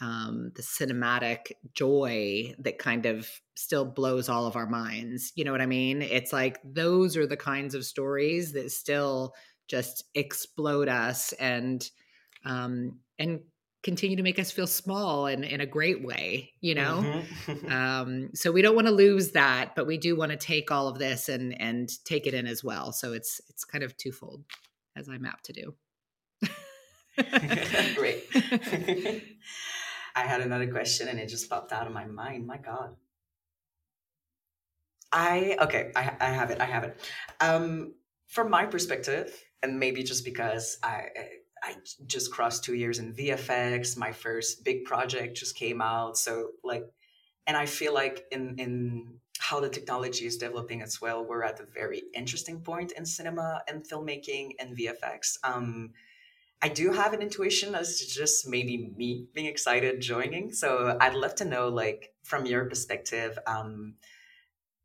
um, 0.00 0.52
the 0.54 0.62
cinematic 0.62 1.52
joy 1.74 2.54
that 2.58 2.78
kind 2.78 3.06
of 3.06 3.28
still 3.56 3.84
blows 3.84 4.28
all 4.28 4.46
of 4.46 4.56
our 4.56 4.66
minds. 4.66 5.32
You 5.34 5.44
know 5.44 5.52
what 5.52 5.60
I 5.60 5.66
mean? 5.66 6.02
It's 6.02 6.32
like 6.32 6.58
those 6.64 7.16
are 7.16 7.26
the 7.26 7.36
kinds 7.36 7.74
of 7.74 7.84
stories 7.84 8.52
that 8.52 8.70
still 8.70 9.34
just 9.68 10.04
explode 10.14 10.88
us 10.88 11.32
and 11.34 11.88
um, 12.44 13.00
and 13.18 13.40
continue 13.82 14.16
to 14.16 14.22
make 14.22 14.38
us 14.38 14.50
feel 14.50 14.66
small 14.66 15.26
and 15.26 15.44
in 15.44 15.60
a 15.60 15.66
great 15.66 16.04
way. 16.04 16.52
You 16.60 16.74
know, 16.74 17.22
mm-hmm. 17.46 17.72
um, 17.72 18.30
so 18.34 18.52
we 18.52 18.62
don't 18.62 18.76
want 18.76 18.86
to 18.86 18.92
lose 18.92 19.32
that, 19.32 19.74
but 19.74 19.86
we 19.86 19.98
do 19.98 20.16
want 20.16 20.32
to 20.32 20.38
take 20.38 20.70
all 20.70 20.88
of 20.88 20.98
this 20.98 21.28
and 21.28 21.60
and 21.60 21.90
take 22.04 22.26
it 22.26 22.34
in 22.34 22.46
as 22.46 22.62
well. 22.62 22.92
So 22.92 23.12
it's 23.12 23.40
it's 23.48 23.64
kind 23.64 23.84
of 23.84 23.96
twofold, 23.96 24.44
as 24.96 25.08
I 25.08 25.18
map 25.18 25.42
to 25.42 25.52
do. 25.52 25.74
Great. 27.96 28.24
I 30.18 30.26
had 30.26 30.40
another 30.40 30.66
question 30.70 31.06
and 31.06 31.20
it 31.20 31.28
just 31.28 31.48
popped 31.48 31.72
out 31.72 31.86
of 31.86 31.92
my 31.92 32.04
mind. 32.04 32.44
My 32.46 32.58
God. 32.58 32.96
I 35.12 35.56
okay, 35.60 35.92
I, 35.94 36.12
I 36.20 36.30
have 36.30 36.50
it. 36.50 36.60
I 36.60 36.64
have 36.64 36.84
it. 36.84 37.00
Um, 37.40 37.94
from 38.26 38.50
my 38.50 38.66
perspective, 38.66 39.32
and 39.62 39.78
maybe 39.78 40.02
just 40.02 40.24
because 40.24 40.76
I 40.82 41.06
I 41.62 41.76
just 42.06 42.32
crossed 42.32 42.64
two 42.64 42.74
years 42.74 42.98
in 42.98 43.14
VFX, 43.14 43.96
my 43.96 44.12
first 44.12 44.64
big 44.64 44.84
project 44.84 45.36
just 45.36 45.56
came 45.56 45.80
out. 45.80 46.18
So 46.18 46.50
like, 46.62 46.84
and 47.46 47.56
I 47.56 47.66
feel 47.66 47.94
like 47.94 48.26
in 48.32 48.56
in 48.58 49.20
how 49.38 49.60
the 49.60 49.68
technology 49.68 50.26
is 50.26 50.36
developing 50.36 50.82
as 50.82 51.00
well, 51.00 51.24
we're 51.24 51.44
at 51.44 51.60
a 51.60 51.64
very 51.64 52.02
interesting 52.12 52.60
point 52.60 52.92
in 52.92 53.06
cinema 53.06 53.62
and 53.68 53.88
filmmaking 53.88 54.50
and 54.58 54.76
VFX. 54.76 55.38
Um, 55.44 55.92
I 56.60 56.68
do 56.68 56.92
have 56.92 57.12
an 57.12 57.22
intuition 57.22 57.74
as 57.74 57.98
to 57.98 58.06
just 58.08 58.48
maybe 58.48 58.92
me 58.96 59.26
being 59.32 59.46
excited 59.46 60.00
joining. 60.00 60.52
So 60.52 60.96
I'd 61.00 61.14
love 61.14 61.36
to 61.36 61.44
know, 61.44 61.68
like, 61.68 62.12
from 62.24 62.46
your 62.46 62.64
perspective, 62.64 63.38
um, 63.46 63.94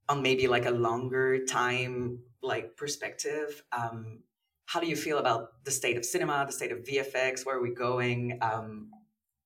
on 0.07 0.21
maybe 0.21 0.47
like 0.47 0.65
a 0.65 0.71
longer 0.71 1.45
time, 1.45 2.19
like 2.41 2.77
perspective. 2.77 3.63
Um, 3.71 4.19
how 4.65 4.79
do 4.79 4.87
you 4.87 4.95
feel 4.95 5.17
about 5.17 5.63
the 5.63 5.71
state 5.71 5.97
of 5.97 6.05
cinema, 6.05 6.45
the 6.45 6.51
state 6.51 6.71
of 6.71 6.79
VFX? 6.79 7.45
Where 7.45 7.57
are 7.57 7.61
we 7.61 7.73
going? 7.73 8.37
Um, 8.41 8.91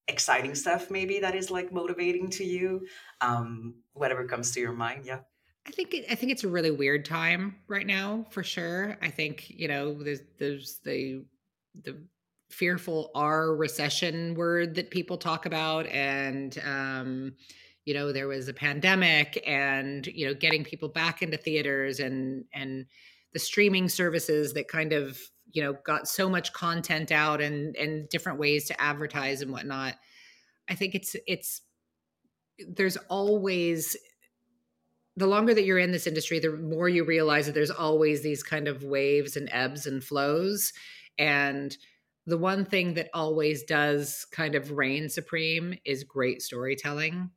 exciting 0.08 0.56
stuff, 0.56 0.90
maybe 0.90 1.20
that 1.20 1.36
is 1.36 1.52
like 1.52 1.72
motivating 1.72 2.30
to 2.32 2.44
you. 2.44 2.88
Um, 3.22 3.76
whatever 3.94 4.26
comes 4.26 4.52
to 4.52 4.60
your 4.60 4.74
mind, 4.74 5.06
yeah. 5.06 5.20
I 5.68 5.72
think 5.72 5.94
it, 5.94 6.06
I 6.10 6.16
think 6.16 6.32
it's 6.32 6.46
a 6.46 6.48
really 6.48 6.72
weird 6.72 7.04
time 7.04 7.58
right 7.68 7.86
now, 7.86 8.26
for 8.30 8.42
sure. 8.42 8.98
I 9.02 9.10
think 9.10 9.50
you 9.50 9.68
know 9.68 10.02
there's 10.02 10.22
there's 10.40 10.80
the 10.86 11.26
the 11.84 11.98
fearful 12.50 13.12
R 13.14 13.56
recession 13.56 14.36
word 14.36 14.76
that 14.76 14.90
people 14.90 15.18
talk 15.18 15.46
about. 15.46 15.88
And, 15.88 16.58
um, 16.66 17.34
you 17.86 17.94
know, 17.94 18.12
there 18.12 18.28
was 18.28 18.48
a 18.48 18.54
pandemic 18.54 19.42
and, 19.46 20.06
you 20.08 20.26
know, 20.26 20.34
getting 20.34 20.64
people 20.64 20.90
back 20.90 21.22
into 21.22 21.38
theaters 21.38 22.00
and, 22.00 22.46
and 22.54 22.86
the 23.34 23.40
streaming 23.40 23.90
services 23.90 24.54
that 24.54 24.68
kind 24.68 24.94
of, 24.94 25.20
you 25.52 25.62
know, 25.64 25.74
got 25.86 26.08
so 26.08 26.30
much 26.30 26.52
content 26.54 27.12
out 27.12 27.42
and, 27.42 27.76
and 27.76 28.10
different 28.10 28.40
ways 28.40 28.66
to 28.66 28.82
advertise 28.82 29.42
and 29.42 29.52
whatnot. 29.52 29.96
I 30.70 30.76
think 30.76 30.96
it's, 30.96 31.16
it's, 31.28 31.62
there's 32.68 32.98
always 33.10 33.96
the 35.16 35.28
longer 35.28 35.54
that 35.54 35.64
you're 35.64 35.80
in 35.80 35.92
this 35.92 36.06
industry, 36.08 36.40
the 36.40 36.52
more 36.52 36.88
you 36.88 37.04
realize 37.04 37.48
that 37.48 37.56
there's 37.56 37.72
always 37.72 38.22
these 38.22 38.44
kind 38.44 38.68
of 38.68 38.84
waves 38.84 39.36
and 39.36 39.50
ebbs 39.52 39.88
and 39.88 40.04
flows. 40.04 40.74
And 41.18 41.76
the 42.28 42.38
one 42.38 42.66
thing 42.66 42.96
that 42.96 43.10
always 43.14 43.64
does 43.64 44.28
kind 44.32 44.54
of 44.54 44.72
reign 44.72 45.08
supreme 45.08 45.74
is 45.86 46.04
great 46.04 46.42
storytelling 46.42 47.32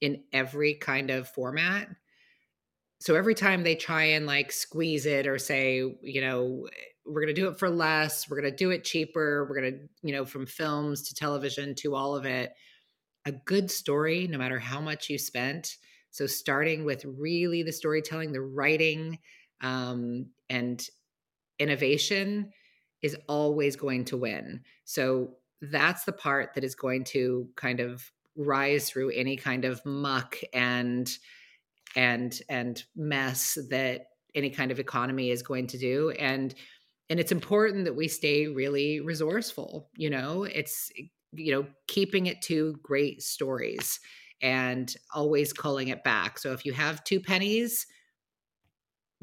in 0.00 0.24
every 0.32 0.74
kind 0.74 1.10
of 1.10 1.28
format. 1.28 1.88
So 3.00 3.14
every 3.14 3.36
time 3.36 3.62
they 3.62 3.76
try 3.76 4.02
and 4.02 4.26
like 4.26 4.50
squeeze 4.50 5.06
it 5.06 5.28
or 5.28 5.38
say, 5.38 5.76
you 6.02 6.20
know, 6.20 6.68
we're 7.06 7.20
going 7.20 7.34
to 7.34 7.40
do 7.40 7.48
it 7.48 7.58
for 7.58 7.70
less, 7.70 8.28
we're 8.28 8.40
going 8.40 8.50
to 8.50 8.56
do 8.56 8.70
it 8.70 8.84
cheaper, 8.84 9.46
we're 9.48 9.60
going 9.60 9.72
to, 9.72 9.78
you 10.02 10.12
know, 10.12 10.24
from 10.24 10.46
films 10.46 11.02
to 11.08 11.14
television 11.14 11.76
to 11.76 11.94
all 11.94 12.16
of 12.16 12.26
it, 12.26 12.52
a 13.24 13.32
good 13.32 13.70
story, 13.70 14.26
no 14.26 14.38
matter 14.38 14.58
how 14.58 14.80
much 14.80 15.08
you 15.08 15.18
spent. 15.18 15.76
So 16.10 16.26
starting 16.26 16.84
with 16.84 17.04
really 17.04 17.62
the 17.62 17.72
storytelling, 17.72 18.32
the 18.32 18.42
writing, 18.42 19.20
um, 19.60 20.26
and 20.50 20.84
innovation 21.60 22.50
is 23.02 23.16
always 23.28 23.76
going 23.76 24.04
to 24.06 24.16
win. 24.16 24.60
So 24.84 25.36
that's 25.60 26.04
the 26.04 26.12
part 26.12 26.54
that 26.54 26.64
is 26.64 26.74
going 26.74 27.04
to 27.04 27.48
kind 27.56 27.80
of 27.80 28.10
rise 28.36 28.88
through 28.88 29.10
any 29.10 29.36
kind 29.36 29.64
of 29.64 29.84
muck 29.84 30.38
and 30.52 31.10
and 31.94 32.40
and 32.48 32.82
mess 32.96 33.58
that 33.68 34.06
any 34.34 34.48
kind 34.48 34.70
of 34.70 34.80
economy 34.80 35.30
is 35.30 35.42
going 35.42 35.66
to 35.68 35.78
do. 35.78 36.10
And 36.10 36.54
and 37.10 37.20
it's 37.20 37.32
important 37.32 37.84
that 37.84 37.96
we 37.96 38.08
stay 38.08 38.46
really 38.46 39.00
resourceful 39.00 39.88
you 39.96 40.10
know? 40.10 40.44
It's 40.44 40.90
you 41.32 41.52
know 41.52 41.66
keeping 41.88 42.26
it 42.26 42.42
to 42.42 42.78
great 42.82 43.22
stories 43.22 44.00
and 44.40 44.92
always 45.14 45.52
calling 45.52 45.88
it 45.88 46.02
back. 46.02 46.38
So 46.38 46.52
if 46.52 46.64
you 46.64 46.72
have 46.72 47.04
two 47.04 47.20
pennies 47.20 47.86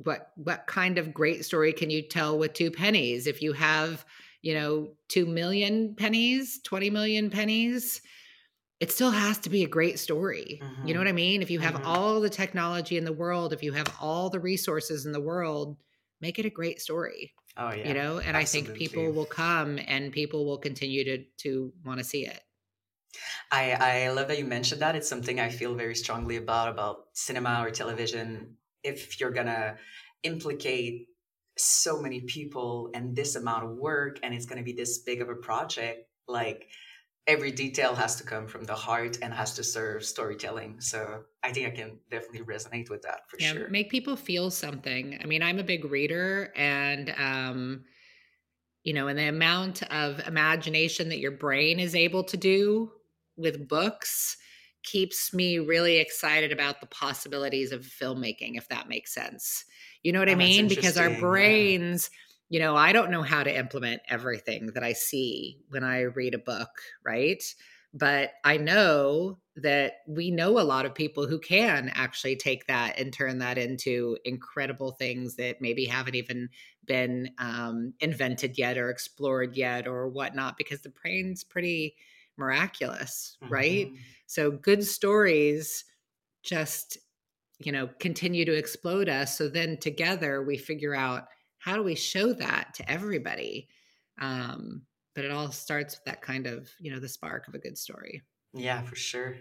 what 0.03 0.32
what 0.36 0.68
kind 0.68 0.98
of 0.98 1.13
great 1.13 1.46
story 1.46 1.74
can 1.74 1.89
you 1.89 2.01
tell 2.01 2.38
with 2.38 2.53
two 2.53 2.72
pennies 2.72 3.27
if 3.27 3.41
you 3.41 3.53
have 3.53 4.06
you 4.41 4.53
know 4.53 4.89
2 5.10 5.25
million 5.25 5.96
pennies 5.96 6.60
20 6.63 6.89
million 6.89 7.29
pennies 7.29 8.01
it 8.79 8.91
still 8.91 9.12
has 9.12 9.38
to 9.39 9.50
be 9.50 9.63
a 9.63 9.68
great 9.68 10.00
story 10.00 10.60
mm-hmm. 10.62 10.88
you 10.88 10.94
know 10.94 11.00
mm-hmm. 11.00 11.06
what 11.06 11.10
i 11.10 11.13
mean 11.13 11.41
if 11.41 11.51
you 11.51 11.60
have 11.60 11.75
mm-hmm. 11.75 11.88
all 11.88 12.22
the 12.22 12.29
technology 12.29 12.98
in 12.98 13.06
the 13.06 13.13
world 13.13 13.53
if 13.53 13.63
you 13.63 13.74
have 13.74 13.94
all 14.01 14.29
the 14.29 14.39
resources 14.39 15.06
in 15.06 15.12
the 15.12 15.22
world 15.22 15.77
make 16.22 16.39
it 16.39 16.46
a 16.46 16.50
great 16.50 16.79
story 16.79 17.34
oh 17.58 17.72
yeah 17.72 17.88
you 17.88 17.94
know 17.94 18.20
and 18.20 18.36
Absolutely. 18.36 18.41
i 18.41 18.46
think 18.46 18.77
people 18.77 19.12
will 19.12 19.25
come 19.25 19.79
and 19.88 20.12
people 20.12 20.46
will 20.46 20.58
continue 20.58 21.03
to 21.03 21.24
to 21.38 21.74
want 21.86 22.00
to 22.00 22.03
see 22.03 22.25
it 22.25 22.41
I, 23.51 23.72
I 23.72 24.10
love 24.12 24.27
that 24.27 24.38
you 24.38 24.46
mentioned 24.46 24.82
that. 24.82 24.96
It's 24.96 25.10
something 25.10 25.39
I 25.39 25.50
feel 25.50 25.74
very 25.74 25.96
strongly 25.96 26.36
about 26.36 26.70
about 26.70 27.06
cinema 27.13 27.63
or 27.63 27.72
television 27.72 28.56
if 28.83 29.19
you're 29.19 29.31
gonna 29.31 29.75
implicate 30.24 31.07
so 31.57 32.01
many 32.01 32.21
people 32.21 32.89
and 32.93 33.15
this 33.15 33.36
amount 33.36 33.65
of 33.65 33.71
work 33.71 34.19
and 34.24 34.33
it's 34.33 34.45
going 34.45 34.57
to 34.57 34.63
be 34.63 34.71
this 34.71 35.00
big 35.00 35.21
of 35.21 35.29
a 35.29 35.36
project 35.36 36.07
like 36.27 36.67
every 37.27 37.51
detail 37.51 37.93
has 37.93 38.15
to 38.15 38.24
come 38.24 38.48
from 38.48 38.63
the 38.63 38.74
heart 38.74 39.19
and 39.21 39.33
has 39.33 39.53
to 39.55 39.63
serve 39.63 40.03
storytelling. 40.03 40.79
So 40.79 41.24
i 41.43 41.51
think 41.51 41.67
i 41.67 41.69
can 41.71 42.00
definitely 42.09 42.41
resonate 42.41 42.89
with 42.89 43.01
that 43.03 43.21
for 43.27 43.38
yeah, 43.39 43.53
sure. 43.53 43.69
make 43.69 43.89
people 43.89 44.15
feel 44.15 44.50
something. 44.50 45.19
I 45.21 45.25
mean 45.25 45.43
i'm 45.43 45.59
a 45.59 45.63
big 45.63 45.86
reader 45.86 46.51
and 46.55 47.13
um 47.17 47.83
you 48.83 48.93
know 48.93 49.07
and 49.07 49.19
the 49.19 49.27
amount 49.27 49.83
of 49.83 50.25
imagination 50.27 51.09
that 51.09 51.19
your 51.19 51.31
brain 51.31 51.79
is 51.79 51.93
able 51.93 52.24
to 52.25 52.38
do 52.38 52.91
with 53.36 53.67
books 53.67 54.38
keeps 54.83 55.33
me 55.33 55.59
really 55.59 55.98
excited 55.98 56.51
about 56.51 56.81
the 56.81 56.88
possibilities 56.88 57.71
of 57.71 57.81
filmmaking 57.81 58.57
if 58.57 58.67
that 58.69 58.89
makes 58.89 59.13
sense 59.13 59.65
you 60.03 60.12
know 60.12 60.19
what 60.19 60.29
oh, 60.29 60.33
i 60.33 60.36
mean 60.36 60.67
because 60.67 60.98
our 60.98 61.09
brains 61.19 62.09
you 62.50 62.59
know 62.59 62.75
i 62.75 62.91
don't 62.91 63.12
know 63.12 63.24
how 63.24 63.43
to 63.43 63.55
implement 63.55 64.01
everything 64.07 64.67
that 64.74 64.83
i 64.83 64.93
see 64.93 65.59
when 65.69 65.83
i 65.83 66.01
read 66.01 66.33
a 66.33 66.39
book 66.39 66.69
right 67.03 67.43
but 67.93 68.31
I 68.43 68.57
know 68.57 69.39
that 69.55 69.93
we 70.07 70.31
know 70.31 70.59
a 70.59 70.62
lot 70.62 70.86
of 70.86 70.93
people 70.93 71.27
who 71.27 71.39
can 71.39 71.91
actually 71.95 72.36
take 72.36 72.67
that 72.67 73.00
and 73.00 73.12
turn 73.12 73.39
that 73.39 73.57
into 73.57 74.17
incredible 74.25 74.91
things 74.91 75.36
that 75.36 75.59
maybe 75.59 75.86
haven't 75.86 76.15
even 76.15 76.50
been 76.86 77.31
um, 77.39 77.93
invented 78.00 78.57
yet 78.57 78.77
or 78.77 78.89
explored 78.89 79.57
yet 79.57 79.88
or 79.88 80.07
whatnot 80.07 80.57
because 80.57 80.81
the 80.81 80.89
brain's 80.89 81.43
pretty 81.43 81.95
miraculous, 82.38 83.38
mm-hmm. 83.43 83.53
right? 83.53 83.91
So 84.29 84.51
good 84.51 84.86
stories 84.86 85.86
just 86.43 87.00
you 87.57 87.71
know 87.71 87.89
continue 88.00 88.45
to 88.45 88.55
explode 88.55 89.09
us. 89.09 89.36
So 89.36 89.50
then 89.50 89.77
together 89.77 90.43
we 90.43 90.55
figure 90.55 90.95
out 90.95 91.25
how 91.57 91.75
do 91.75 91.83
we 91.83 91.95
show 91.95 92.31
that 92.33 92.75
to 92.75 92.89
everybody? 92.89 93.67
Um 94.21 94.83
but 95.15 95.25
it 95.25 95.31
all 95.31 95.51
starts 95.51 95.95
with 95.95 96.05
that 96.05 96.21
kind 96.21 96.45
of 96.45 96.69
you 96.79 96.91
know 96.91 97.00
the 97.00 97.09
spark 97.09 97.48
of 97.48 97.55
a 97.55 97.59
good 97.59 97.75
story. 97.77 98.21
Yeah 98.53 98.83
for 98.83 98.95
sure. 98.95 99.36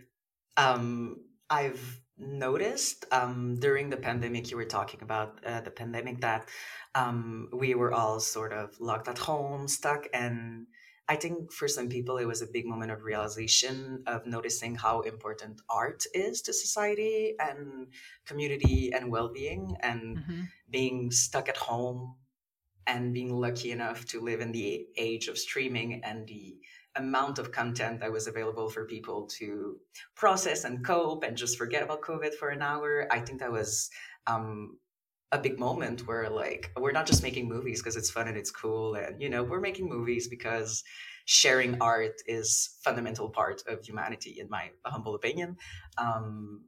Um 0.56 1.16
i've 1.50 2.00
noticed 2.16 3.04
um 3.12 3.56
during 3.60 3.90
the 3.90 3.96
pandemic 3.96 4.50
you 4.50 4.56
were 4.56 4.64
talking 4.64 5.00
about 5.02 5.38
uh, 5.46 5.60
the 5.60 5.70
pandemic 5.70 6.20
that 6.20 6.48
um 6.94 7.48
we 7.52 7.74
were 7.74 7.92
all 7.92 8.20
sort 8.20 8.52
of 8.52 8.78
locked 8.80 9.08
at 9.08 9.18
home 9.18 9.68
stuck 9.68 10.08
and 10.12 10.66
I 11.08 11.16
think 11.16 11.52
for 11.52 11.68
some 11.68 11.88
people, 11.88 12.18
it 12.18 12.26
was 12.26 12.42
a 12.42 12.46
big 12.46 12.66
moment 12.66 12.92
of 12.92 13.02
realization 13.02 14.02
of 14.06 14.26
noticing 14.26 14.74
how 14.74 15.00
important 15.00 15.62
art 15.70 16.04
is 16.14 16.42
to 16.42 16.52
society 16.52 17.34
and 17.40 17.86
community 18.26 18.92
and 18.92 19.10
well 19.10 19.32
being, 19.32 19.76
and 19.80 20.18
mm-hmm. 20.18 20.40
being 20.70 21.10
stuck 21.10 21.48
at 21.48 21.56
home 21.56 22.16
and 22.86 23.14
being 23.14 23.32
lucky 23.32 23.72
enough 23.72 24.04
to 24.06 24.20
live 24.20 24.40
in 24.40 24.52
the 24.52 24.86
age 24.96 25.28
of 25.28 25.38
streaming 25.38 26.02
and 26.04 26.26
the 26.26 26.56
amount 26.96 27.38
of 27.38 27.52
content 27.52 28.00
that 28.00 28.12
was 28.12 28.26
available 28.26 28.68
for 28.68 28.84
people 28.84 29.26
to 29.26 29.76
process 30.16 30.64
and 30.64 30.84
cope 30.84 31.22
and 31.22 31.36
just 31.36 31.56
forget 31.56 31.82
about 31.82 32.02
COVID 32.02 32.34
for 32.34 32.48
an 32.48 32.60
hour. 32.60 33.06
I 33.10 33.20
think 33.20 33.40
that 33.40 33.52
was 33.52 33.90
um, 34.26 34.78
a 35.32 35.38
big 35.38 35.58
moment 35.58 36.06
where 36.06 36.30
like 36.30 36.70
we're 36.76 36.92
not 36.92 37.06
just 37.06 37.22
making 37.22 37.48
movies 37.48 37.80
because 37.80 37.96
it's 37.96 38.10
fun 38.10 38.28
and 38.28 38.36
it's 38.36 38.50
cool 38.50 38.94
and 38.94 39.20
you 39.20 39.28
know 39.28 39.42
we're 39.42 39.60
making 39.60 39.88
movies 39.88 40.26
because 40.28 40.82
sharing 41.26 41.76
art 41.82 42.14
is 42.26 42.78
fundamental 42.82 43.28
part 43.28 43.62
of 43.66 43.84
humanity 43.84 44.36
in 44.40 44.48
my 44.48 44.70
humble 44.86 45.14
opinion. 45.14 45.56
Um, 45.98 46.64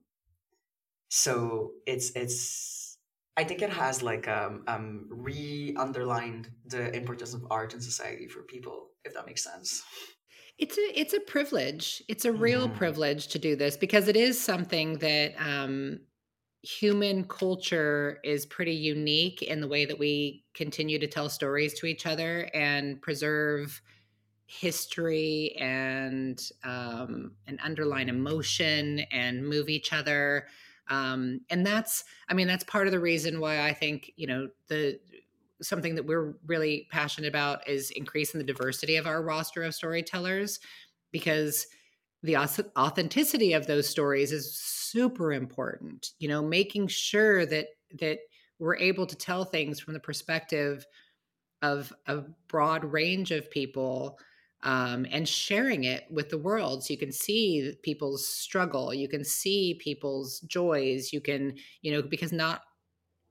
so 1.09 1.73
it's 1.87 2.11
it's 2.11 2.99
i 3.37 3.43
think 3.43 3.63
it 3.63 3.71
has 3.71 4.01
like 4.01 4.29
um, 4.29 4.63
um 4.69 5.09
re-underlined 5.11 6.49
the 6.67 6.95
importance 6.95 7.35
of 7.35 7.45
art 7.51 7.75
in 7.75 7.81
society 7.81 8.29
for 8.29 8.43
people 8.43 8.91
if 9.05 9.15
that 9.15 9.27
makes 9.27 9.43
sense. 9.43 9.83
It's 10.59 10.77
a 10.77 11.01
it's 11.01 11.15
a 11.15 11.21
privilege. 11.21 12.03
It's 12.09 12.25
a 12.25 12.33
real 12.33 12.69
mm. 12.69 12.75
privilege 12.75 13.29
to 13.29 13.39
do 13.39 13.57
this 13.57 13.77
because 13.77 14.09
it 14.09 14.17
is 14.17 14.39
something 14.39 14.99
that 14.99 15.35
um 15.39 16.01
human 16.63 17.25
culture 17.25 18.19
is 18.23 18.45
pretty 18.45 18.75
unique 18.75 19.43
in 19.43 19.61
the 19.61 19.69
way 19.69 19.85
that 19.87 19.99
we 19.99 20.45
continue 20.55 20.99
to 20.99 21.07
tell 21.07 21.29
stories 21.29 21.73
to 21.75 21.87
each 21.87 22.07
other 22.07 22.51
and 22.53 23.01
preserve 23.01 23.81
history 24.47 25.57
and 25.59 26.51
um, 26.65 27.33
and 27.47 27.59
underline 27.63 28.09
emotion 28.09 29.01
and 29.13 29.47
move 29.47 29.69
each 29.69 29.93
other. 29.93 30.47
Um, 30.89 31.43
and 31.51 31.65
that's 31.65 32.05
i 32.29 32.35
mean 32.35 32.49
that's 32.49 32.65
part 32.65 32.89
of 32.89 32.91
the 32.91 32.99
reason 32.99 33.39
why 33.39 33.61
i 33.61 33.73
think 33.73 34.11
you 34.17 34.27
know 34.27 34.49
the 34.67 34.99
something 35.63 35.95
that 35.95 36.05
we're 36.05 36.35
really 36.47 36.89
passionate 36.91 37.29
about 37.29 37.69
is 37.69 37.93
increasing 37.93 38.39
the 38.39 38.45
diversity 38.45 38.97
of 38.97 39.07
our 39.07 39.23
roster 39.23 39.63
of 39.63 39.73
storytellers 39.73 40.59
because 41.13 41.69
the 42.23 42.37
authenticity 42.37 43.53
of 43.53 43.67
those 43.67 43.89
stories 43.89 44.33
is 44.33 44.59
super 44.59 45.33
important 45.33 46.11
you 46.19 46.29
know 46.29 46.43
making 46.43 46.87
sure 46.87 47.47
that 47.47 47.69
that 47.99 48.19
we're 48.59 48.77
able 48.77 49.07
to 49.07 49.17
tell 49.17 49.45
things 49.45 49.81
from 49.81 49.95
the 49.95 50.01
perspective 50.01 50.87
of 51.63 51.93
a 52.07 52.23
broad 52.49 52.85
range 52.85 53.31
of 53.31 53.51
people 53.51 54.19
um, 54.63 55.07
and 55.11 55.27
sharing 55.27 55.85
it 55.85 56.05
with 56.11 56.29
the 56.29 56.37
world. 56.37 56.85
So 56.85 56.93
you 56.93 56.99
can 56.99 57.13
see 57.13 57.75
people's 57.83 58.27
struggle 58.29 58.93
you 58.93 59.09
can 59.09 59.25
see 59.25 59.79
people's 59.81 60.41
joys 60.41 61.13
you 61.13 61.21
can 61.21 61.55
you 61.81 61.93
know 61.93 62.03
because 62.03 62.33
not 62.33 62.63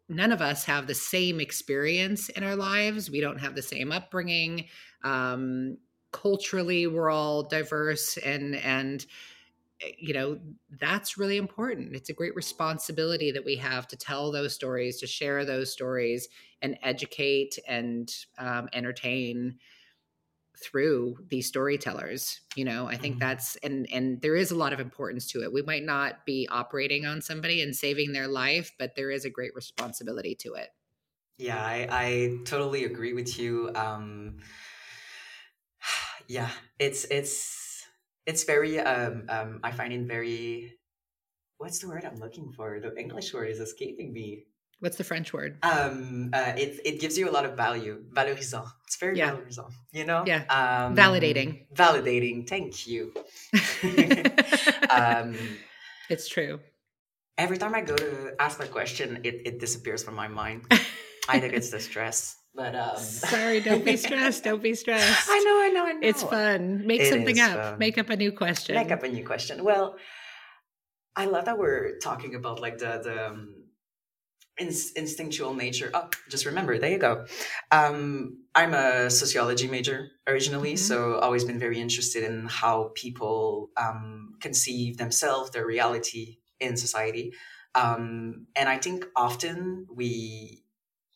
none 0.10 0.32
of 0.32 0.42
us 0.42 0.64
have 0.66 0.88
the 0.88 0.96
same 0.96 1.40
experience 1.40 2.30
in 2.30 2.44
our 2.44 2.56
lives. 2.56 3.12
We 3.12 3.22
don't 3.22 3.40
have 3.40 3.56
the 3.56 3.62
same 3.62 3.92
upbringing 3.92 4.66
um, 5.04 5.78
culturally 6.12 6.88
we're 6.88 7.10
all 7.10 7.44
diverse 7.44 8.18
and 8.18 8.56
and 8.56 9.06
eh, 9.82 9.92
you 9.98 10.14
know 10.14 10.40
that's 10.80 11.18
really 11.18 11.38
important. 11.38 11.96
It's 11.96 12.10
a 12.10 12.14
great 12.14 12.36
responsibility 12.36 13.32
that 13.32 13.46
we 13.46 13.56
have 13.58 13.88
to 13.90 13.98
tell 13.98 14.32
those 14.32 14.54
stories 14.54 15.00
to 15.00 15.08
share 15.08 15.46
those 15.46 15.72
stories 15.72 16.28
and 16.62 16.78
educate 16.84 17.58
and 17.68 18.14
um, 18.38 18.70
entertain 18.74 19.58
through 20.62 21.16
these 21.30 21.48
storytellers 21.48 22.42
you 22.56 22.66
know? 22.66 22.88
I 22.88 22.98
think 22.98 23.16
mm-hmm. 23.16 23.20
that's 23.20 23.56
and 23.58 23.88
and 23.94 24.22
there 24.22 24.36
is 24.36 24.52
a 24.52 24.56
lot 24.56 24.74
of 24.74 24.80
importance 24.80 25.28
to 25.32 25.44
it. 25.44 25.54
We 25.54 25.62
might 25.62 25.84
not 25.84 26.26
be 26.26 26.48
operating 26.52 27.06
on 27.06 27.22
somebody 27.22 27.62
and 27.62 27.76
saving 27.76 28.12
their 28.12 28.28
life 28.28 28.72
but 28.78 28.96
there 28.96 29.12
is 29.12 29.26
a 29.26 29.30
great 29.30 29.56
responsibility 29.56 30.36
to 30.42 30.54
it. 30.56 30.70
Yeah 31.38 31.64
i, 31.64 31.88
I 31.90 32.38
totally 32.46 32.84
agree 32.84 33.14
with 33.14 33.40
you. 33.40 33.72
Um 33.76 34.38
yeah 36.30 36.50
it's 36.80 37.04
it's 37.12 37.84
it's 38.26 38.46
very 38.46 38.80
um, 38.80 39.26
um 39.28 39.60
i 39.64 39.72
find 39.72 39.92
it 39.92 40.08
very 40.08 40.72
what's 41.58 41.80
the 41.80 41.88
word 41.90 42.06
i'm 42.06 42.20
looking 42.20 42.54
for 42.56 42.80
the 42.80 42.96
english 42.96 43.34
word 43.34 43.50
is 43.50 43.60
escaping 43.60 44.14
me 44.14 44.46
What's 44.82 44.96
the 44.96 45.04
French 45.04 45.34
word? 45.34 45.58
Um, 45.62 46.30
uh, 46.32 46.54
it 46.56 46.80
it 46.86 47.02
gives 47.02 47.18
you 47.18 47.30
a 47.30 47.34
lot 47.34 47.44
of 47.44 47.58
value. 47.58 48.02
Valorisant. 48.14 48.72
It's 48.88 48.96
very 48.96 49.18
yeah. 49.18 49.32
valorisant. 49.32 49.74
You 49.92 50.06
know. 50.06 50.24
Yeah. 50.26 50.44
Um, 50.48 50.96
validating. 50.96 51.68
Validating. 51.76 52.48
Thank 52.48 52.88
you. 52.88 53.12
um, 54.90 55.36
it's 56.10 56.30
true. 56.30 56.62
Every 57.38 57.58
time 57.58 57.76
I 57.76 57.82
go 57.82 57.96
to 57.96 58.36
ask 58.40 58.58
that 58.60 58.72
question, 58.72 59.20
it, 59.24 59.42
it 59.46 59.60
disappears 59.60 60.04
from 60.04 60.16
my 60.16 60.30
mind. 60.30 60.64
I 61.30 61.40
think 61.40 61.54
it's 61.54 61.72
the 61.72 61.80
stress. 61.80 62.39
But 62.60 62.76
um... 62.76 62.98
sorry, 62.98 63.62
don't 63.62 63.86
be 63.86 63.96
stressed. 64.06 64.44
Don't 64.44 64.62
be 64.62 64.76
stressed. 64.76 65.30
I 65.30 65.40
know, 65.46 65.62
I 65.62 65.70
know, 65.74 65.86
I 65.88 65.94
know. 65.94 66.00
It's 66.06 66.24
fun. 66.24 66.86
Make 66.86 67.00
it 67.00 67.10
something 67.10 67.40
up. 67.40 67.54
Fun. 67.54 67.80
Make 67.80 67.98
up 67.98 68.10
a 68.10 68.18
new 68.18 68.34
question. 68.34 68.76
Make 68.76 68.92
up 68.92 69.02
a 69.02 69.08
new 69.08 69.26
question. 69.26 69.64
Well, 69.64 69.96
I 71.16 71.24
love 71.24 71.46
that 71.46 71.58
we're 71.58 72.00
talking 72.00 72.36
about 72.36 72.60
like 72.60 72.78
the 72.80 73.00
the 73.02 73.28
um, 73.28 73.56
instinctual 74.58 75.54
nature. 75.54 75.90
Oh, 75.94 76.10
just 76.30 76.46
remember, 76.46 76.78
there 76.78 76.92
you 76.92 76.98
go. 76.98 77.26
Um, 77.72 78.44
I'm 78.54 78.74
a 78.74 79.10
sociology 79.10 79.70
major 79.70 80.10
originally, 80.28 80.74
mm-hmm. 80.74 80.86
so 80.86 81.18
always 81.20 81.46
been 81.46 81.60
very 81.60 81.80
interested 81.80 82.26
in 82.26 82.46
how 82.50 82.92
people 82.94 83.70
um, 83.78 84.34
conceive 84.42 84.98
themselves, 84.98 85.52
their 85.52 85.66
reality 85.66 86.40
in 86.60 86.76
society. 86.76 87.32
Um, 87.74 88.48
and 88.58 88.68
I 88.68 88.80
think 88.80 89.06
often 89.16 89.88
we 89.96 90.66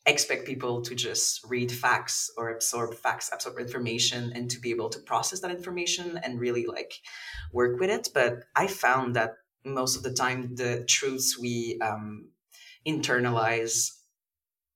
expect 0.06 0.46
people 0.46 0.82
to 0.82 0.94
just 0.94 1.44
read 1.48 1.72
facts 1.72 2.30
or 2.36 2.50
absorb 2.50 2.94
facts, 2.94 3.30
absorb 3.32 3.58
information, 3.58 4.32
and 4.34 4.50
to 4.50 4.60
be 4.60 4.70
able 4.70 4.90
to 4.90 4.98
process 4.98 5.40
that 5.40 5.50
information 5.50 6.20
and 6.22 6.40
really 6.40 6.66
like 6.66 7.00
work 7.52 7.80
with 7.80 7.90
it. 7.90 8.08
But 8.12 8.44
I 8.54 8.66
found 8.66 9.16
that 9.16 9.36
most 9.64 9.96
of 9.96 10.02
the 10.02 10.12
time, 10.12 10.54
the 10.56 10.84
truths 10.86 11.38
we 11.38 11.78
um, 11.80 12.28
internalize 12.86 13.90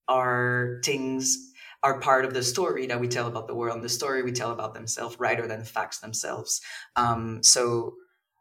are 0.09 0.81
things 0.85 1.53
are 1.83 2.01
part 2.01 2.25
of 2.25 2.35
the 2.35 2.43
story 2.43 2.87
that 2.87 3.01
we 3.01 3.07
tell 3.07 3.29
about 3.29 3.47
the 3.47 3.55
world 3.55 3.77
and 3.77 3.85
the 3.85 3.89
story 3.89 4.23
we 4.23 4.33
tell 4.33 4.51
about 4.51 4.75
themselves 4.75 5.17
rather 5.21 5.47
than 5.47 5.63
facts 5.63 6.01
themselves 6.01 6.61
um, 6.97 7.43
so 7.43 7.95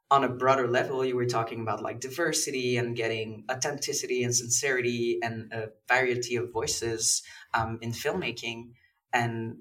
on 0.10 0.24
a 0.24 0.30
broader 0.30 0.67
level 0.67 1.04
you 1.04 1.15
were 1.15 1.26
talking 1.26 1.62
about 1.62 1.82
like 1.82 2.00
diversity 2.00 2.78
and 2.78 2.96
getting 2.96 3.43
authenticity 3.52 4.24
and 4.24 4.34
sincerity 4.34 5.20
and 5.22 5.52
a 5.52 5.67
variety 5.88 6.36
of 6.36 6.52
voices 6.52 7.24
um, 7.54 7.78
in 7.82 7.91
filmmaking 7.91 8.70
and 9.13 9.58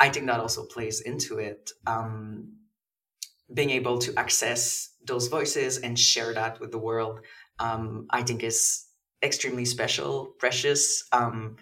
i 0.00 0.08
think 0.08 0.26
that 0.26 0.40
also 0.40 0.64
plays 0.66 1.00
into 1.00 1.38
it 1.38 1.70
um, 1.86 2.52
being 3.52 3.70
able 3.70 3.98
to 3.98 4.14
access 4.18 4.94
those 5.06 5.28
voices 5.28 5.78
and 5.78 5.98
share 5.98 6.32
that 6.32 6.58
with 6.60 6.70
the 6.70 6.78
world 6.78 7.20
um, 7.58 8.06
i 8.10 8.22
think 8.22 8.42
is 8.42 8.86
extremely 9.22 9.64
special, 9.64 10.34
precious. 10.38 11.04
Um, 11.12 11.56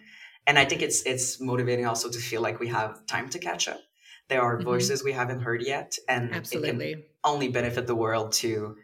and 0.47 0.59
I 0.59 0.65
think 0.65 0.83
it's 0.83 1.03
it's 1.03 1.41
motivating 1.41 1.87
also 1.87 2.11
to 2.11 2.19
feel 2.19 2.41
like 2.41 2.59
we 2.59 2.69
have 2.69 3.07
time 3.07 3.29
to 3.31 3.39
catch 3.39 3.69
up. 3.69 3.81
There 4.31 4.41
are 4.41 4.55
mm-hmm. 4.55 4.65
voices 4.65 5.03
we 5.03 5.13
haven't 5.13 5.41
heard 5.41 5.61
yet, 5.61 5.99
and 6.09 6.33
Absolutely. 6.33 6.93
it 6.93 6.95
can 6.95 7.03
only 7.25 7.49
benefit 7.49 7.89
the 7.89 7.97
world 7.97 8.33
to 8.35 8.77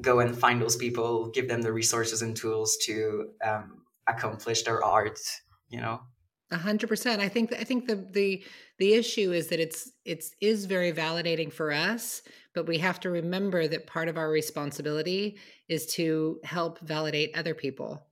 go 0.00 0.20
and 0.20 0.36
find 0.36 0.60
those 0.60 0.76
people, 0.76 1.28
give 1.28 1.48
them 1.48 1.60
the 1.60 1.72
resources 1.72 2.22
and 2.22 2.34
tools 2.34 2.78
to 2.86 3.28
um, 3.44 3.82
accomplish 4.08 4.62
their 4.62 4.82
art. 4.82 5.20
You 5.68 5.82
know. 5.82 6.00
A 6.50 6.56
hundred 6.56 6.88
percent. 6.88 7.20
I 7.20 7.28
think 7.28 7.52
I 7.52 7.62
think 7.62 7.86
the 7.86 8.08
the 8.10 8.42
the 8.78 8.94
issue 8.94 9.32
is 9.32 9.48
that 9.48 9.60
it's 9.60 9.92
it's 10.06 10.34
is 10.40 10.64
very 10.64 10.92
validating 10.92 11.52
for 11.52 11.70
us, 11.70 12.22
but 12.54 12.66
we 12.66 12.78
have 12.78 12.98
to 13.00 13.10
remember 13.10 13.68
that 13.68 13.86
part 13.86 14.08
of 14.08 14.16
our 14.16 14.30
responsibility 14.30 15.36
is 15.68 15.86
to 15.94 16.40
help 16.42 16.80
validate 16.80 17.36
other 17.36 17.54
people. 17.54 18.02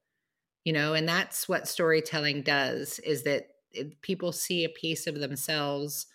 You 0.65 0.75
know, 0.75 0.93
and 0.93 1.09
that's 1.09 1.49
what 1.49 1.67
storytelling 1.67 2.43
does 2.43 2.99
is 2.99 3.23
that 3.23 3.47
it, 3.73 4.03
people 4.03 4.33
see 4.33 4.65
a 4.65 4.69
piece 4.69 5.07
of 5.07 5.19
themselves 5.19 6.07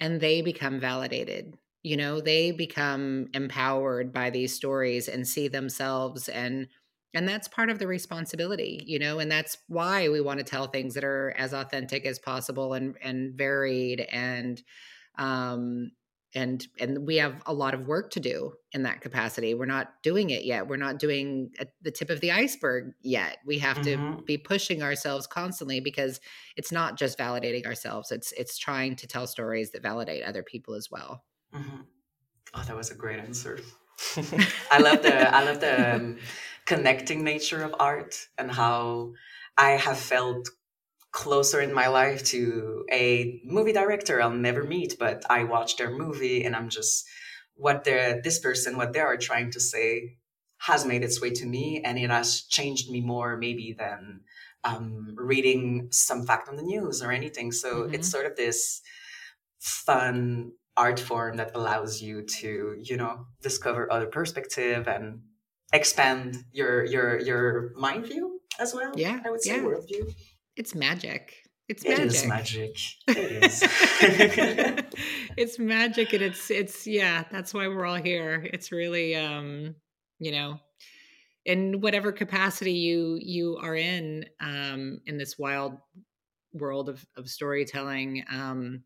and 0.00 0.20
they 0.20 0.42
become 0.42 0.80
validated. 0.80 1.58
You 1.82 1.96
know, 1.96 2.20
they 2.20 2.52
become 2.52 3.28
empowered 3.34 4.12
by 4.12 4.30
these 4.30 4.54
stories 4.54 5.08
and 5.08 5.26
see 5.26 5.48
themselves 5.48 6.28
and 6.28 6.68
and 7.12 7.26
that's 7.28 7.48
part 7.48 7.70
of 7.70 7.80
the 7.80 7.88
responsibility 7.88 8.84
you 8.86 8.96
know 8.96 9.18
and 9.18 9.32
that's 9.32 9.58
why 9.66 10.08
we 10.08 10.20
want 10.20 10.38
to 10.38 10.44
tell 10.44 10.68
things 10.68 10.94
that 10.94 11.02
are 11.02 11.32
as 11.36 11.52
authentic 11.52 12.06
as 12.06 12.20
possible 12.20 12.72
and 12.72 12.96
and 13.02 13.36
varied 13.36 14.00
and 14.12 14.62
um 15.18 15.90
and 16.34 16.66
and 16.78 17.06
we 17.06 17.16
have 17.16 17.42
a 17.46 17.52
lot 17.52 17.74
of 17.74 17.86
work 17.86 18.10
to 18.12 18.20
do 18.20 18.52
in 18.72 18.84
that 18.84 19.00
capacity. 19.00 19.54
We're 19.54 19.66
not 19.66 20.02
doing 20.02 20.30
it 20.30 20.44
yet. 20.44 20.68
We're 20.68 20.76
not 20.76 20.98
doing 20.98 21.50
the 21.82 21.90
tip 21.90 22.10
of 22.10 22.20
the 22.20 22.30
iceberg 22.30 22.92
yet. 23.02 23.38
We 23.44 23.58
have 23.58 23.78
mm-hmm. 23.78 24.18
to 24.18 24.22
be 24.22 24.38
pushing 24.38 24.82
ourselves 24.82 25.26
constantly 25.26 25.80
because 25.80 26.20
it's 26.56 26.70
not 26.70 26.96
just 26.96 27.18
validating 27.18 27.66
ourselves. 27.66 28.12
It's 28.12 28.32
it's 28.32 28.58
trying 28.58 28.96
to 28.96 29.06
tell 29.06 29.26
stories 29.26 29.72
that 29.72 29.82
validate 29.82 30.24
other 30.24 30.42
people 30.42 30.74
as 30.74 30.90
well. 30.90 31.24
Mm-hmm. 31.54 31.82
oh 32.54 32.64
that 32.66 32.76
was 32.76 32.90
a 32.90 32.94
great 32.94 33.18
answer. 33.18 33.58
I 34.70 34.78
love 34.78 35.02
the 35.02 35.34
i 35.34 35.44
love 35.44 35.60
the 35.60 35.94
um, 35.96 36.16
connecting 36.64 37.22
nature 37.22 37.62
of 37.62 37.74
art 37.78 38.28
and 38.38 38.50
how 38.50 39.12
I 39.56 39.72
have 39.72 39.98
felt 39.98 40.48
closer 41.12 41.60
in 41.60 41.74
my 41.74 41.88
life 41.88 42.24
to 42.24 42.84
a 42.92 43.40
movie 43.44 43.72
director 43.72 44.20
I'll 44.20 44.30
never 44.30 44.62
meet, 44.62 44.96
but 44.98 45.24
I 45.28 45.44
watch 45.44 45.76
their 45.76 45.90
movie 45.90 46.44
and 46.44 46.54
I'm 46.54 46.68
just 46.68 47.06
what 47.54 47.84
they 47.84 48.20
this 48.22 48.38
person, 48.38 48.76
what 48.76 48.92
they 48.92 49.00
are 49.00 49.16
trying 49.16 49.50
to 49.52 49.60
say 49.60 50.16
has 50.58 50.84
made 50.84 51.02
its 51.02 51.20
way 51.20 51.30
to 51.30 51.46
me 51.46 51.82
and 51.84 51.98
it 51.98 52.10
has 52.10 52.42
changed 52.42 52.90
me 52.90 53.00
more 53.00 53.36
maybe 53.36 53.74
than 53.76 54.20
um, 54.64 55.14
reading 55.16 55.88
some 55.90 56.26
fact 56.26 56.48
on 56.48 56.56
the 56.56 56.62
news 56.62 57.02
or 57.02 57.10
anything. 57.10 57.50
So 57.50 57.82
mm-hmm. 57.82 57.94
it's 57.94 58.10
sort 58.10 58.26
of 58.26 58.36
this 58.36 58.82
fun 59.58 60.52
art 60.76 61.00
form 61.00 61.36
that 61.38 61.52
allows 61.54 62.00
you 62.00 62.22
to, 62.22 62.76
you 62.78 62.96
know, 62.96 63.26
discover 63.42 63.90
other 63.90 64.06
perspective 64.06 64.86
and 64.86 65.22
expand 65.72 66.36
your 66.52 66.84
your 66.84 67.20
your 67.20 67.72
mind 67.76 68.06
view 68.06 68.40
as 68.58 68.74
well. 68.74 68.92
Yeah, 68.96 69.20
I 69.24 69.30
would 69.30 69.42
say 69.42 69.56
yeah. 69.56 69.62
worldview. 69.62 70.14
It's 70.56 70.74
magic. 70.74 71.34
It's 71.68 71.84
magic. 71.84 72.00
It 72.00 72.06
is 72.06 72.26
magic. 72.26 72.76
It 73.08 73.44
is. 73.44 75.00
it's 75.36 75.58
magic, 75.58 76.12
and 76.12 76.22
it's 76.22 76.50
it's 76.50 76.86
yeah. 76.86 77.24
That's 77.30 77.54
why 77.54 77.68
we're 77.68 77.86
all 77.86 78.02
here. 78.02 78.48
It's 78.52 78.72
really 78.72 79.14
um, 79.14 79.76
you 80.18 80.32
know, 80.32 80.58
in 81.44 81.80
whatever 81.80 82.12
capacity 82.12 82.72
you 82.72 83.18
you 83.20 83.58
are 83.62 83.74
in 83.74 84.24
um 84.40 85.00
in 85.06 85.16
this 85.16 85.38
wild 85.38 85.78
world 86.52 86.88
of 86.88 87.04
of 87.16 87.28
storytelling 87.28 88.24
um 88.30 88.82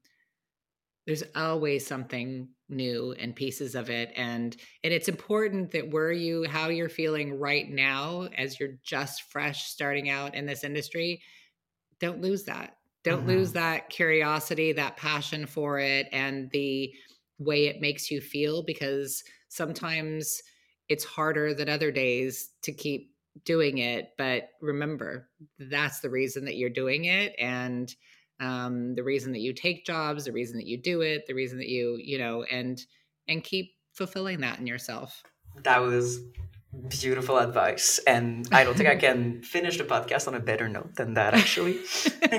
there's 1.06 1.24
always 1.34 1.86
something 1.86 2.48
new 2.68 3.14
and 3.18 3.36
pieces 3.36 3.74
of 3.74 3.90
it 3.90 4.12
and 4.16 4.56
and 4.82 4.92
it's 4.92 5.08
important 5.08 5.72
that 5.72 5.90
where 5.90 6.12
you 6.12 6.44
how 6.48 6.68
you're 6.68 6.88
feeling 6.88 7.38
right 7.38 7.68
now 7.68 8.28
as 8.38 8.58
you're 8.58 8.76
just 8.82 9.22
fresh 9.30 9.64
starting 9.64 10.08
out 10.08 10.34
in 10.34 10.46
this 10.46 10.64
industry 10.64 11.20
don't 12.04 12.20
lose 12.20 12.44
that 12.44 12.76
don't 13.02 13.20
uh-huh. 13.20 13.32
lose 13.32 13.52
that 13.52 13.88
curiosity 13.90 14.72
that 14.72 14.96
passion 14.96 15.46
for 15.46 15.78
it 15.78 16.06
and 16.12 16.50
the 16.50 16.92
way 17.38 17.66
it 17.66 17.80
makes 17.80 18.10
you 18.10 18.20
feel 18.20 18.62
because 18.62 19.24
sometimes 19.48 20.42
it's 20.88 21.04
harder 21.04 21.54
than 21.54 21.68
other 21.68 21.90
days 21.90 22.50
to 22.62 22.72
keep 22.72 23.10
doing 23.44 23.78
it 23.78 24.12
but 24.16 24.50
remember 24.60 25.28
that's 25.58 26.00
the 26.00 26.10
reason 26.10 26.44
that 26.44 26.56
you're 26.56 26.70
doing 26.70 27.06
it 27.06 27.34
and 27.38 27.94
um, 28.40 28.94
the 28.94 29.02
reason 29.02 29.32
that 29.32 29.40
you 29.40 29.52
take 29.52 29.86
jobs, 29.86 30.24
the 30.24 30.32
reason 30.32 30.56
that 30.56 30.66
you 30.66 30.76
do 30.76 31.00
it, 31.02 31.26
the 31.26 31.34
reason 31.34 31.58
that 31.58 31.68
you, 31.68 31.98
you 32.02 32.18
know, 32.18 32.42
and 32.44 32.84
and 33.28 33.42
keep 33.42 33.74
fulfilling 33.92 34.40
that 34.40 34.58
in 34.58 34.66
yourself. 34.66 35.22
That 35.62 35.80
was 35.80 36.20
beautiful 37.00 37.38
advice. 37.38 37.98
And 38.06 38.48
I 38.52 38.64
don't 38.64 38.76
think 38.76 38.88
I 38.88 38.96
can 38.96 39.42
finish 39.54 39.78
the 39.78 39.84
podcast 39.84 40.28
on 40.28 40.34
a 40.34 40.40
better 40.40 40.68
note 40.68 40.94
than 40.96 41.14
that, 41.14 41.34
actually. 41.34 41.78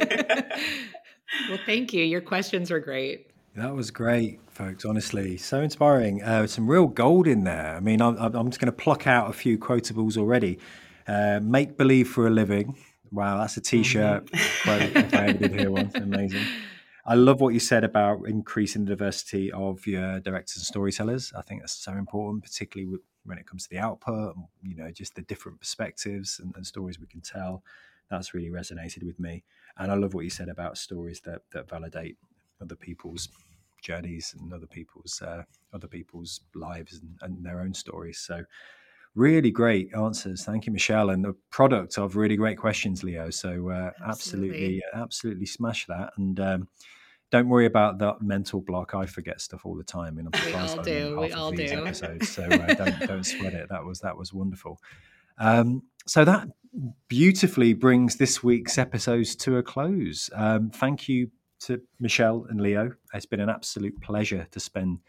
well, 1.49 1.59
thank 1.65 1.93
you. 1.93 2.03
Your 2.03 2.21
questions 2.21 2.71
were 2.71 2.79
great. 2.79 3.31
That 3.55 3.73
was 3.73 3.89
great, 3.89 4.39
folks. 4.49 4.83
Honestly, 4.83 5.37
so 5.37 5.61
inspiring. 5.61 6.21
Uh, 6.21 6.45
some 6.45 6.69
real 6.69 6.87
gold 6.87 7.27
in 7.27 7.45
there. 7.45 7.75
I 7.75 7.79
mean, 7.79 8.01
I'm, 8.01 8.17
I'm 8.17 8.49
just 8.49 8.59
going 8.59 8.67
to 8.67 8.71
pluck 8.71 9.07
out 9.07 9.29
a 9.29 9.33
few 9.33 9.57
quotables 9.57 10.17
already. 10.17 10.59
Uh, 11.07 11.39
make 11.41 11.77
believe 11.77 12.09
for 12.09 12.27
a 12.27 12.29
living. 12.29 12.77
Wow, 13.11 13.37
that's 13.37 13.55
a 13.55 13.61
T-shirt. 13.61 14.25
Mm-hmm. 14.25 15.15
I 15.15 15.27
ever 15.27 15.33
did 15.33 15.59
hear 15.59 15.71
one, 15.71 15.91
amazing. 15.95 16.45
I 17.05 17.13
love 17.13 17.39
what 17.39 17.53
you 17.53 17.59
said 17.59 17.83
about 17.83 18.27
increasing 18.27 18.83
the 18.83 18.89
diversity 18.89 19.51
of 19.51 19.85
your 19.85 20.19
directors 20.19 20.57
and 20.57 20.65
storytellers. 20.65 21.31
I 21.37 21.43
think 21.43 21.61
that's 21.61 21.75
so 21.75 21.93
important, 21.93 22.43
particularly 22.43 22.97
when 23.25 23.37
it 23.37 23.47
comes 23.47 23.63
to 23.63 23.69
the 23.69 23.79
output. 23.79 24.35
You 24.63 24.75
know, 24.75 24.91
just 24.91 25.15
the 25.15 25.21
different 25.23 25.59
perspectives 25.59 26.39
and, 26.39 26.53
and 26.55 26.65
stories 26.65 26.99
we 26.99 27.07
can 27.07 27.21
tell. 27.21 27.63
That's 28.09 28.33
really 28.33 28.49
resonated 28.49 29.03
with 29.03 29.19
me, 29.19 29.43
and 29.77 29.91
I 29.91 29.95
love 29.95 30.13
what 30.13 30.23
you 30.23 30.29
said 30.29 30.49
about 30.49 30.77
stories 30.77 31.21
that 31.21 31.41
that 31.51 31.69
validate 31.69 32.17
other 32.61 32.75
people's 32.75 33.29
journeys 33.81 34.35
and 34.39 34.53
other 34.53 34.67
people's 34.67 35.21
uh, 35.21 35.43
other 35.73 35.87
people's 35.87 36.41
lives 36.53 37.01
and, 37.01 37.17
and 37.21 37.45
their 37.45 37.61
own 37.61 37.73
stories. 37.73 38.19
So 38.19 38.43
really 39.15 39.51
great 39.51 39.93
answers. 39.95 40.43
Thank 40.43 40.65
you, 40.65 40.73
Michel, 40.73 41.09
and 41.09 41.23
the 41.23 41.35
product 41.49 41.97
of 41.97 42.15
really 42.15 42.35
great 42.35 42.57
questions, 42.57 43.03
Leo. 43.03 43.29
So 43.29 43.69
uh, 43.69 43.91
absolutely, 44.05 44.81
absolutely, 44.83 44.83
absolutely 44.93 45.45
smash 45.45 45.85
that. 45.87 46.11
And 46.17 46.39
um, 46.39 46.67
don't 47.31 47.49
worry 47.49 47.65
about 47.65 47.99
that 47.99 48.21
mental 48.21 48.61
block. 48.61 48.93
I 48.93 49.05
forget 49.05 49.41
stuff 49.41 49.65
all 49.65 49.75
the 49.75 49.83
time. 49.83 50.15
Mean, 50.15 50.27
I'm 50.31 50.45
we 50.45 50.53
all 50.53 50.81
do. 50.81 51.19
We 51.19 51.31
all 51.31 51.51
do. 51.51 51.63
Episodes, 51.63 52.29
so 52.29 52.43
uh, 52.43 52.47
don't 52.73 52.99
don't 53.07 53.23
sweat 53.23 53.53
it. 53.53 53.69
That 53.69 53.83
was 53.83 53.99
that 53.99 54.17
was 54.17 54.33
wonderful. 54.33 54.79
Um, 55.37 55.83
so 56.05 56.23
that 56.25 56.47
beautifully 57.07 57.73
brings 57.73 58.17
this 58.17 58.43
week's 58.43 58.77
episodes 58.77 59.35
to 59.37 59.57
a 59.57 59.63
close. 59.63 60.29
Um, 60.33 60.69
thank 60.69 61.09
you 61.09 61.31
to 61.61 61.81
Michel 61.99 62.45
and 62.49 62.61
Leo. 62.61 62.91
It's 63.13 63.25
been 63.25 63.39
an 63.39 63.49
absolute 63.49 63.99
pleasure 64.01 64.47
to 64.51 64.59
spend 64.59 64.99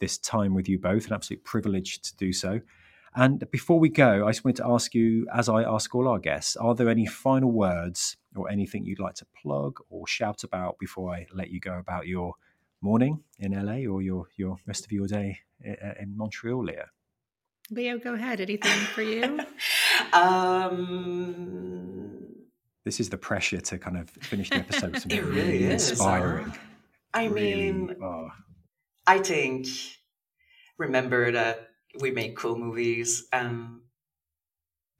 this 0.00 0.18
time 0.18 0.54
with 0.54 0.68
you 0.68 0.78
both. 0.78 1.06
An 1.06 1.12
absolute 1.12 1.44
privilege 1.44 2.00
to 2.02 2.16
do 2.16 2.32
so. 2.32 2.60
And 3.16 3.48
before 3.50 3.78
we 3.78 3.88
go, 3.90 4.26
I 4.26 4.30
just 4.30 4.44
wanted 4.44 4.56
to 4.56 4.66
ask 4.66 4.92
you, 4.94 5.26
as 5.32 5.48
I 5.48 5.62
ask 5.62 5.94
all 5.94 6.08
our 6.08 6.18
guests, 6.18 6.56
are 6.56 6.74
there 6.74 6.88
any 6.88 7.06
final 7.06 7.52
words 7.52 8.16
or 8.34 8.50
anything 8.50 8.84
you'd 8.84 8.98
like 8.98 9.14
to 9.16 9.26
plug 9.40 9.78
or 9.88 10.06
shout 10.08 10.42
about 10.42 10.78
before 10.80 11.14
I 11.14 11.26
let 11.32 11.50
you 11.50 11.60
go 11.60 11.78
about 11.78 12.08
your 12.08 12.34
morning 12.80 13.22
in 13.38 13.52
LA 13.52 13.88
or 13.90 14.02
your 14.02 14.26
your 14.36 14.58
rest 14.66 14.84
of 14.84 14.92
your 14.92 15.06
day 15.06 15.38
in 15.62 16.16
Montreal, 16.16 16.64
Leah? 16.64 16.90
Leo, 17.70 17.98
go 17.98 18.14
ahead. 18.14 18.40
Anything 18.40 18.72
for 18.94 19.02
you? 19.02 19.40
um, 20.12 21.94
this 22.84 22.98
is 23.00 23.10
the 23.10 23.16
pressure 23.16 23.60
to 23.60 23.78
kind 23.78 23.96
of 23.96 24.10
finish 24.10 24.50
the 24.50 24.56
episode 24.56 24.92
with 24.94 25.02
something 25.02 25.24
really, 25.24 25.60
really 25.60 25.72
inspiring. 25.72 26.52
I 27.14 27.26
really, 27.26 27.72
mean, 27.72 27.96
oh. 28.02 28.28
I 29.06 29.18
think 29.18 29.68
remember 30.78 31.30
that 31.32 31.68
we 32.00 32.10
make 32.10 32.36
cool 32.36 32.56
movies. 32.56 33.26
Um, 33.32 33.82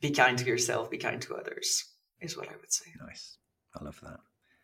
be 0.00 0.10
kind 0.10 0.36
to 0.38 0.44
yourself, 0.44 0.90
be 0.90 0.98
kind 0.98 1.20
to 1.22 1.34
others, 1.34 1.84
is 2.20 2.36
what 2.36 2.48
I 2.48 2.56
would 2.60 2.72
say. 2.72 2.86
Nice. 3.00 3.38
I 3.78 3.84
love 3.84 3.98
that. 4.02 4.18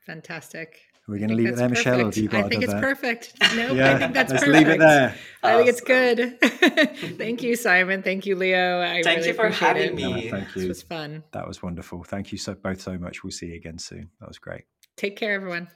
Fantastic. 0.06 0.80
We're 1.08 1.18
going 1.18 1.30
to 1.30 1.34
leave 1.34 1.48
it 1.48 1.56
there, 1.56 1.68
perfect. 1.68 1.86
Michel. 1.86 2.06
Or 2.06 2.10
do 2.10 2.22
you 2.22 2.28
I 2.32 2.42
think 2.48 2.62
it's 2.62 2.72
there? 2.72 2.80
perfect. 2.80 3.32
No, 3.56 3.72
yeah, 3.72 3.94
I 3.94 3.98
think 3.98 4.14
that's 4.14 4.30
let's 4.30 4.44
perfect. 4.44 4.66
leave 4.66 4.68
it 4.68 4.78
there. 4.78 5.14
I 5.42 5.56
think 5.56 5.68
it's 5.68 5.80
good. 5.80 6.38
thank 7.18 7.42
you, 7.42 7.56
Simon. 7.56 8.02
Thank 8.02 8.26
you, 8.26 8.36
Leo. 8.36 8.80
I 8.80 9.02
thank 9.02 9.18
really 9.18 9.28
you 9.28 9.34
for 9.34 9.48
having 9.48 9.82
it. 9.82 9.94
me. 9.94 10.02
No, 10.02 10.30
thank 10.30 10.54
you. 10.54 10.62
This 10.62 10.68
was 10.68 10.82
fun. 10.82 11.24
That 11.32 11.48
was 11.48 11.62
wonderful. 11.62 12.04
Thank 12.04 12.30
you 12.30 12.38
so 12.38 12.54
both 12.54 12.80
so 12.80 12.96
much. 12.96 13.24
We'll 13.24 13.32
see 13.32 13.46
you 13.46 13.56
again 13.56 13.78
soon. 13.78 14.10
That 14.20 14.28
was 14.28 14.38
great. 14.38 14.64
Take 14.96 15.16
care, 15.16 15.32
everyone. 15.32 15.68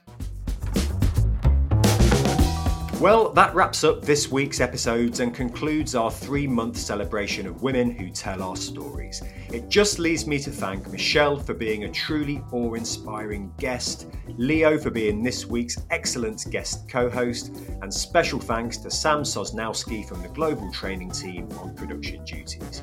Well, 3.05 3.29
that 3.33 3.53
wraps 3.53 3.83
up 3.83 4.01
this 4.01 4.31
week's 4.31 4.59
episodes 4.59 5.19
and 5.19 5.31
concludes 5.31 5.93
our 5.93 6.09
three 6.09 6.47
month 6.47 6.75
celebration 6.75 7.45
of 7.45 7.61
women 7.61 7.91
who 7.91 8.09
tell 8.09 8.41
our 8.41 8.55
stories. 8.55 9.21
It 9.53 9.69
just 9.69 9.99
leaves 9.99 10.25
me 10.25 10.39
to 10.39 10.49
thank 10.49 10.87
Michel 10.87 11.37
for 11.37 11.53
being 11.53 11.83
a 11.83 11.91
truly 11.91 12.41
awe 12.51 12.73
inspiring 12.73 13.53
guest, 13.59 14.07
Leo 14.39 14.79
for 14.79 14.89
being 14.89 15.21
this 15.21 15.45
week's 15.45 15.77
excellent 15.91 16.47
guest 16.49 16.89
co 16.89 17.07
host, 17.07 17.55
and 17.83 17.93
special 17.93 18.39
thanks 18.39 18.77
to 18.77 18.89
Sam 18.89 19.21
Sosnowski 19.21 20.03
from 20.09 20.23
the 20.23 20.29
global 20.29 20.71
training 20.71 21.11
team 21.11 21.47
on 21.59 21.75
production 21.75 22.23
duties. 22.25 22.81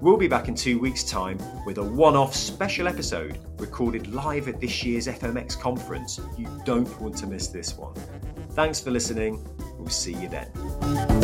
We'll 0.00 0.16
be 0.16 0.28
back 0.28 0.46
in 0.46 0.54
two 0.54 0.78
weeks' 0.78 1.02
time 1.02 1.40
with 1.64 1.78
a 1.78 1.82
one 1.82 2.14
off 2.14 2.36
special 2.36 2.86
episode 2.86 3.40
recorded 3.58 4.14
live 4.14 4.46
at 4.46 4.60
this 4.60 4.84
year's 4.84 5.08
FMX 5.08 5.58
conference. 5.58 6.20
You 6.38 6.46
don't 6.64 7.00
want 7.00 7.16
to 7.16 7.26
miss 7.26 7.48
this 7.48 7.76
one. 7.76 7.94
Thanks 8.56 8.80
for 8.80 8.90
listening. 8.90 9.46
We'll 9.78 9.90
see 9.90 10.14
you 10.14 10.30
then. 10.30 11.15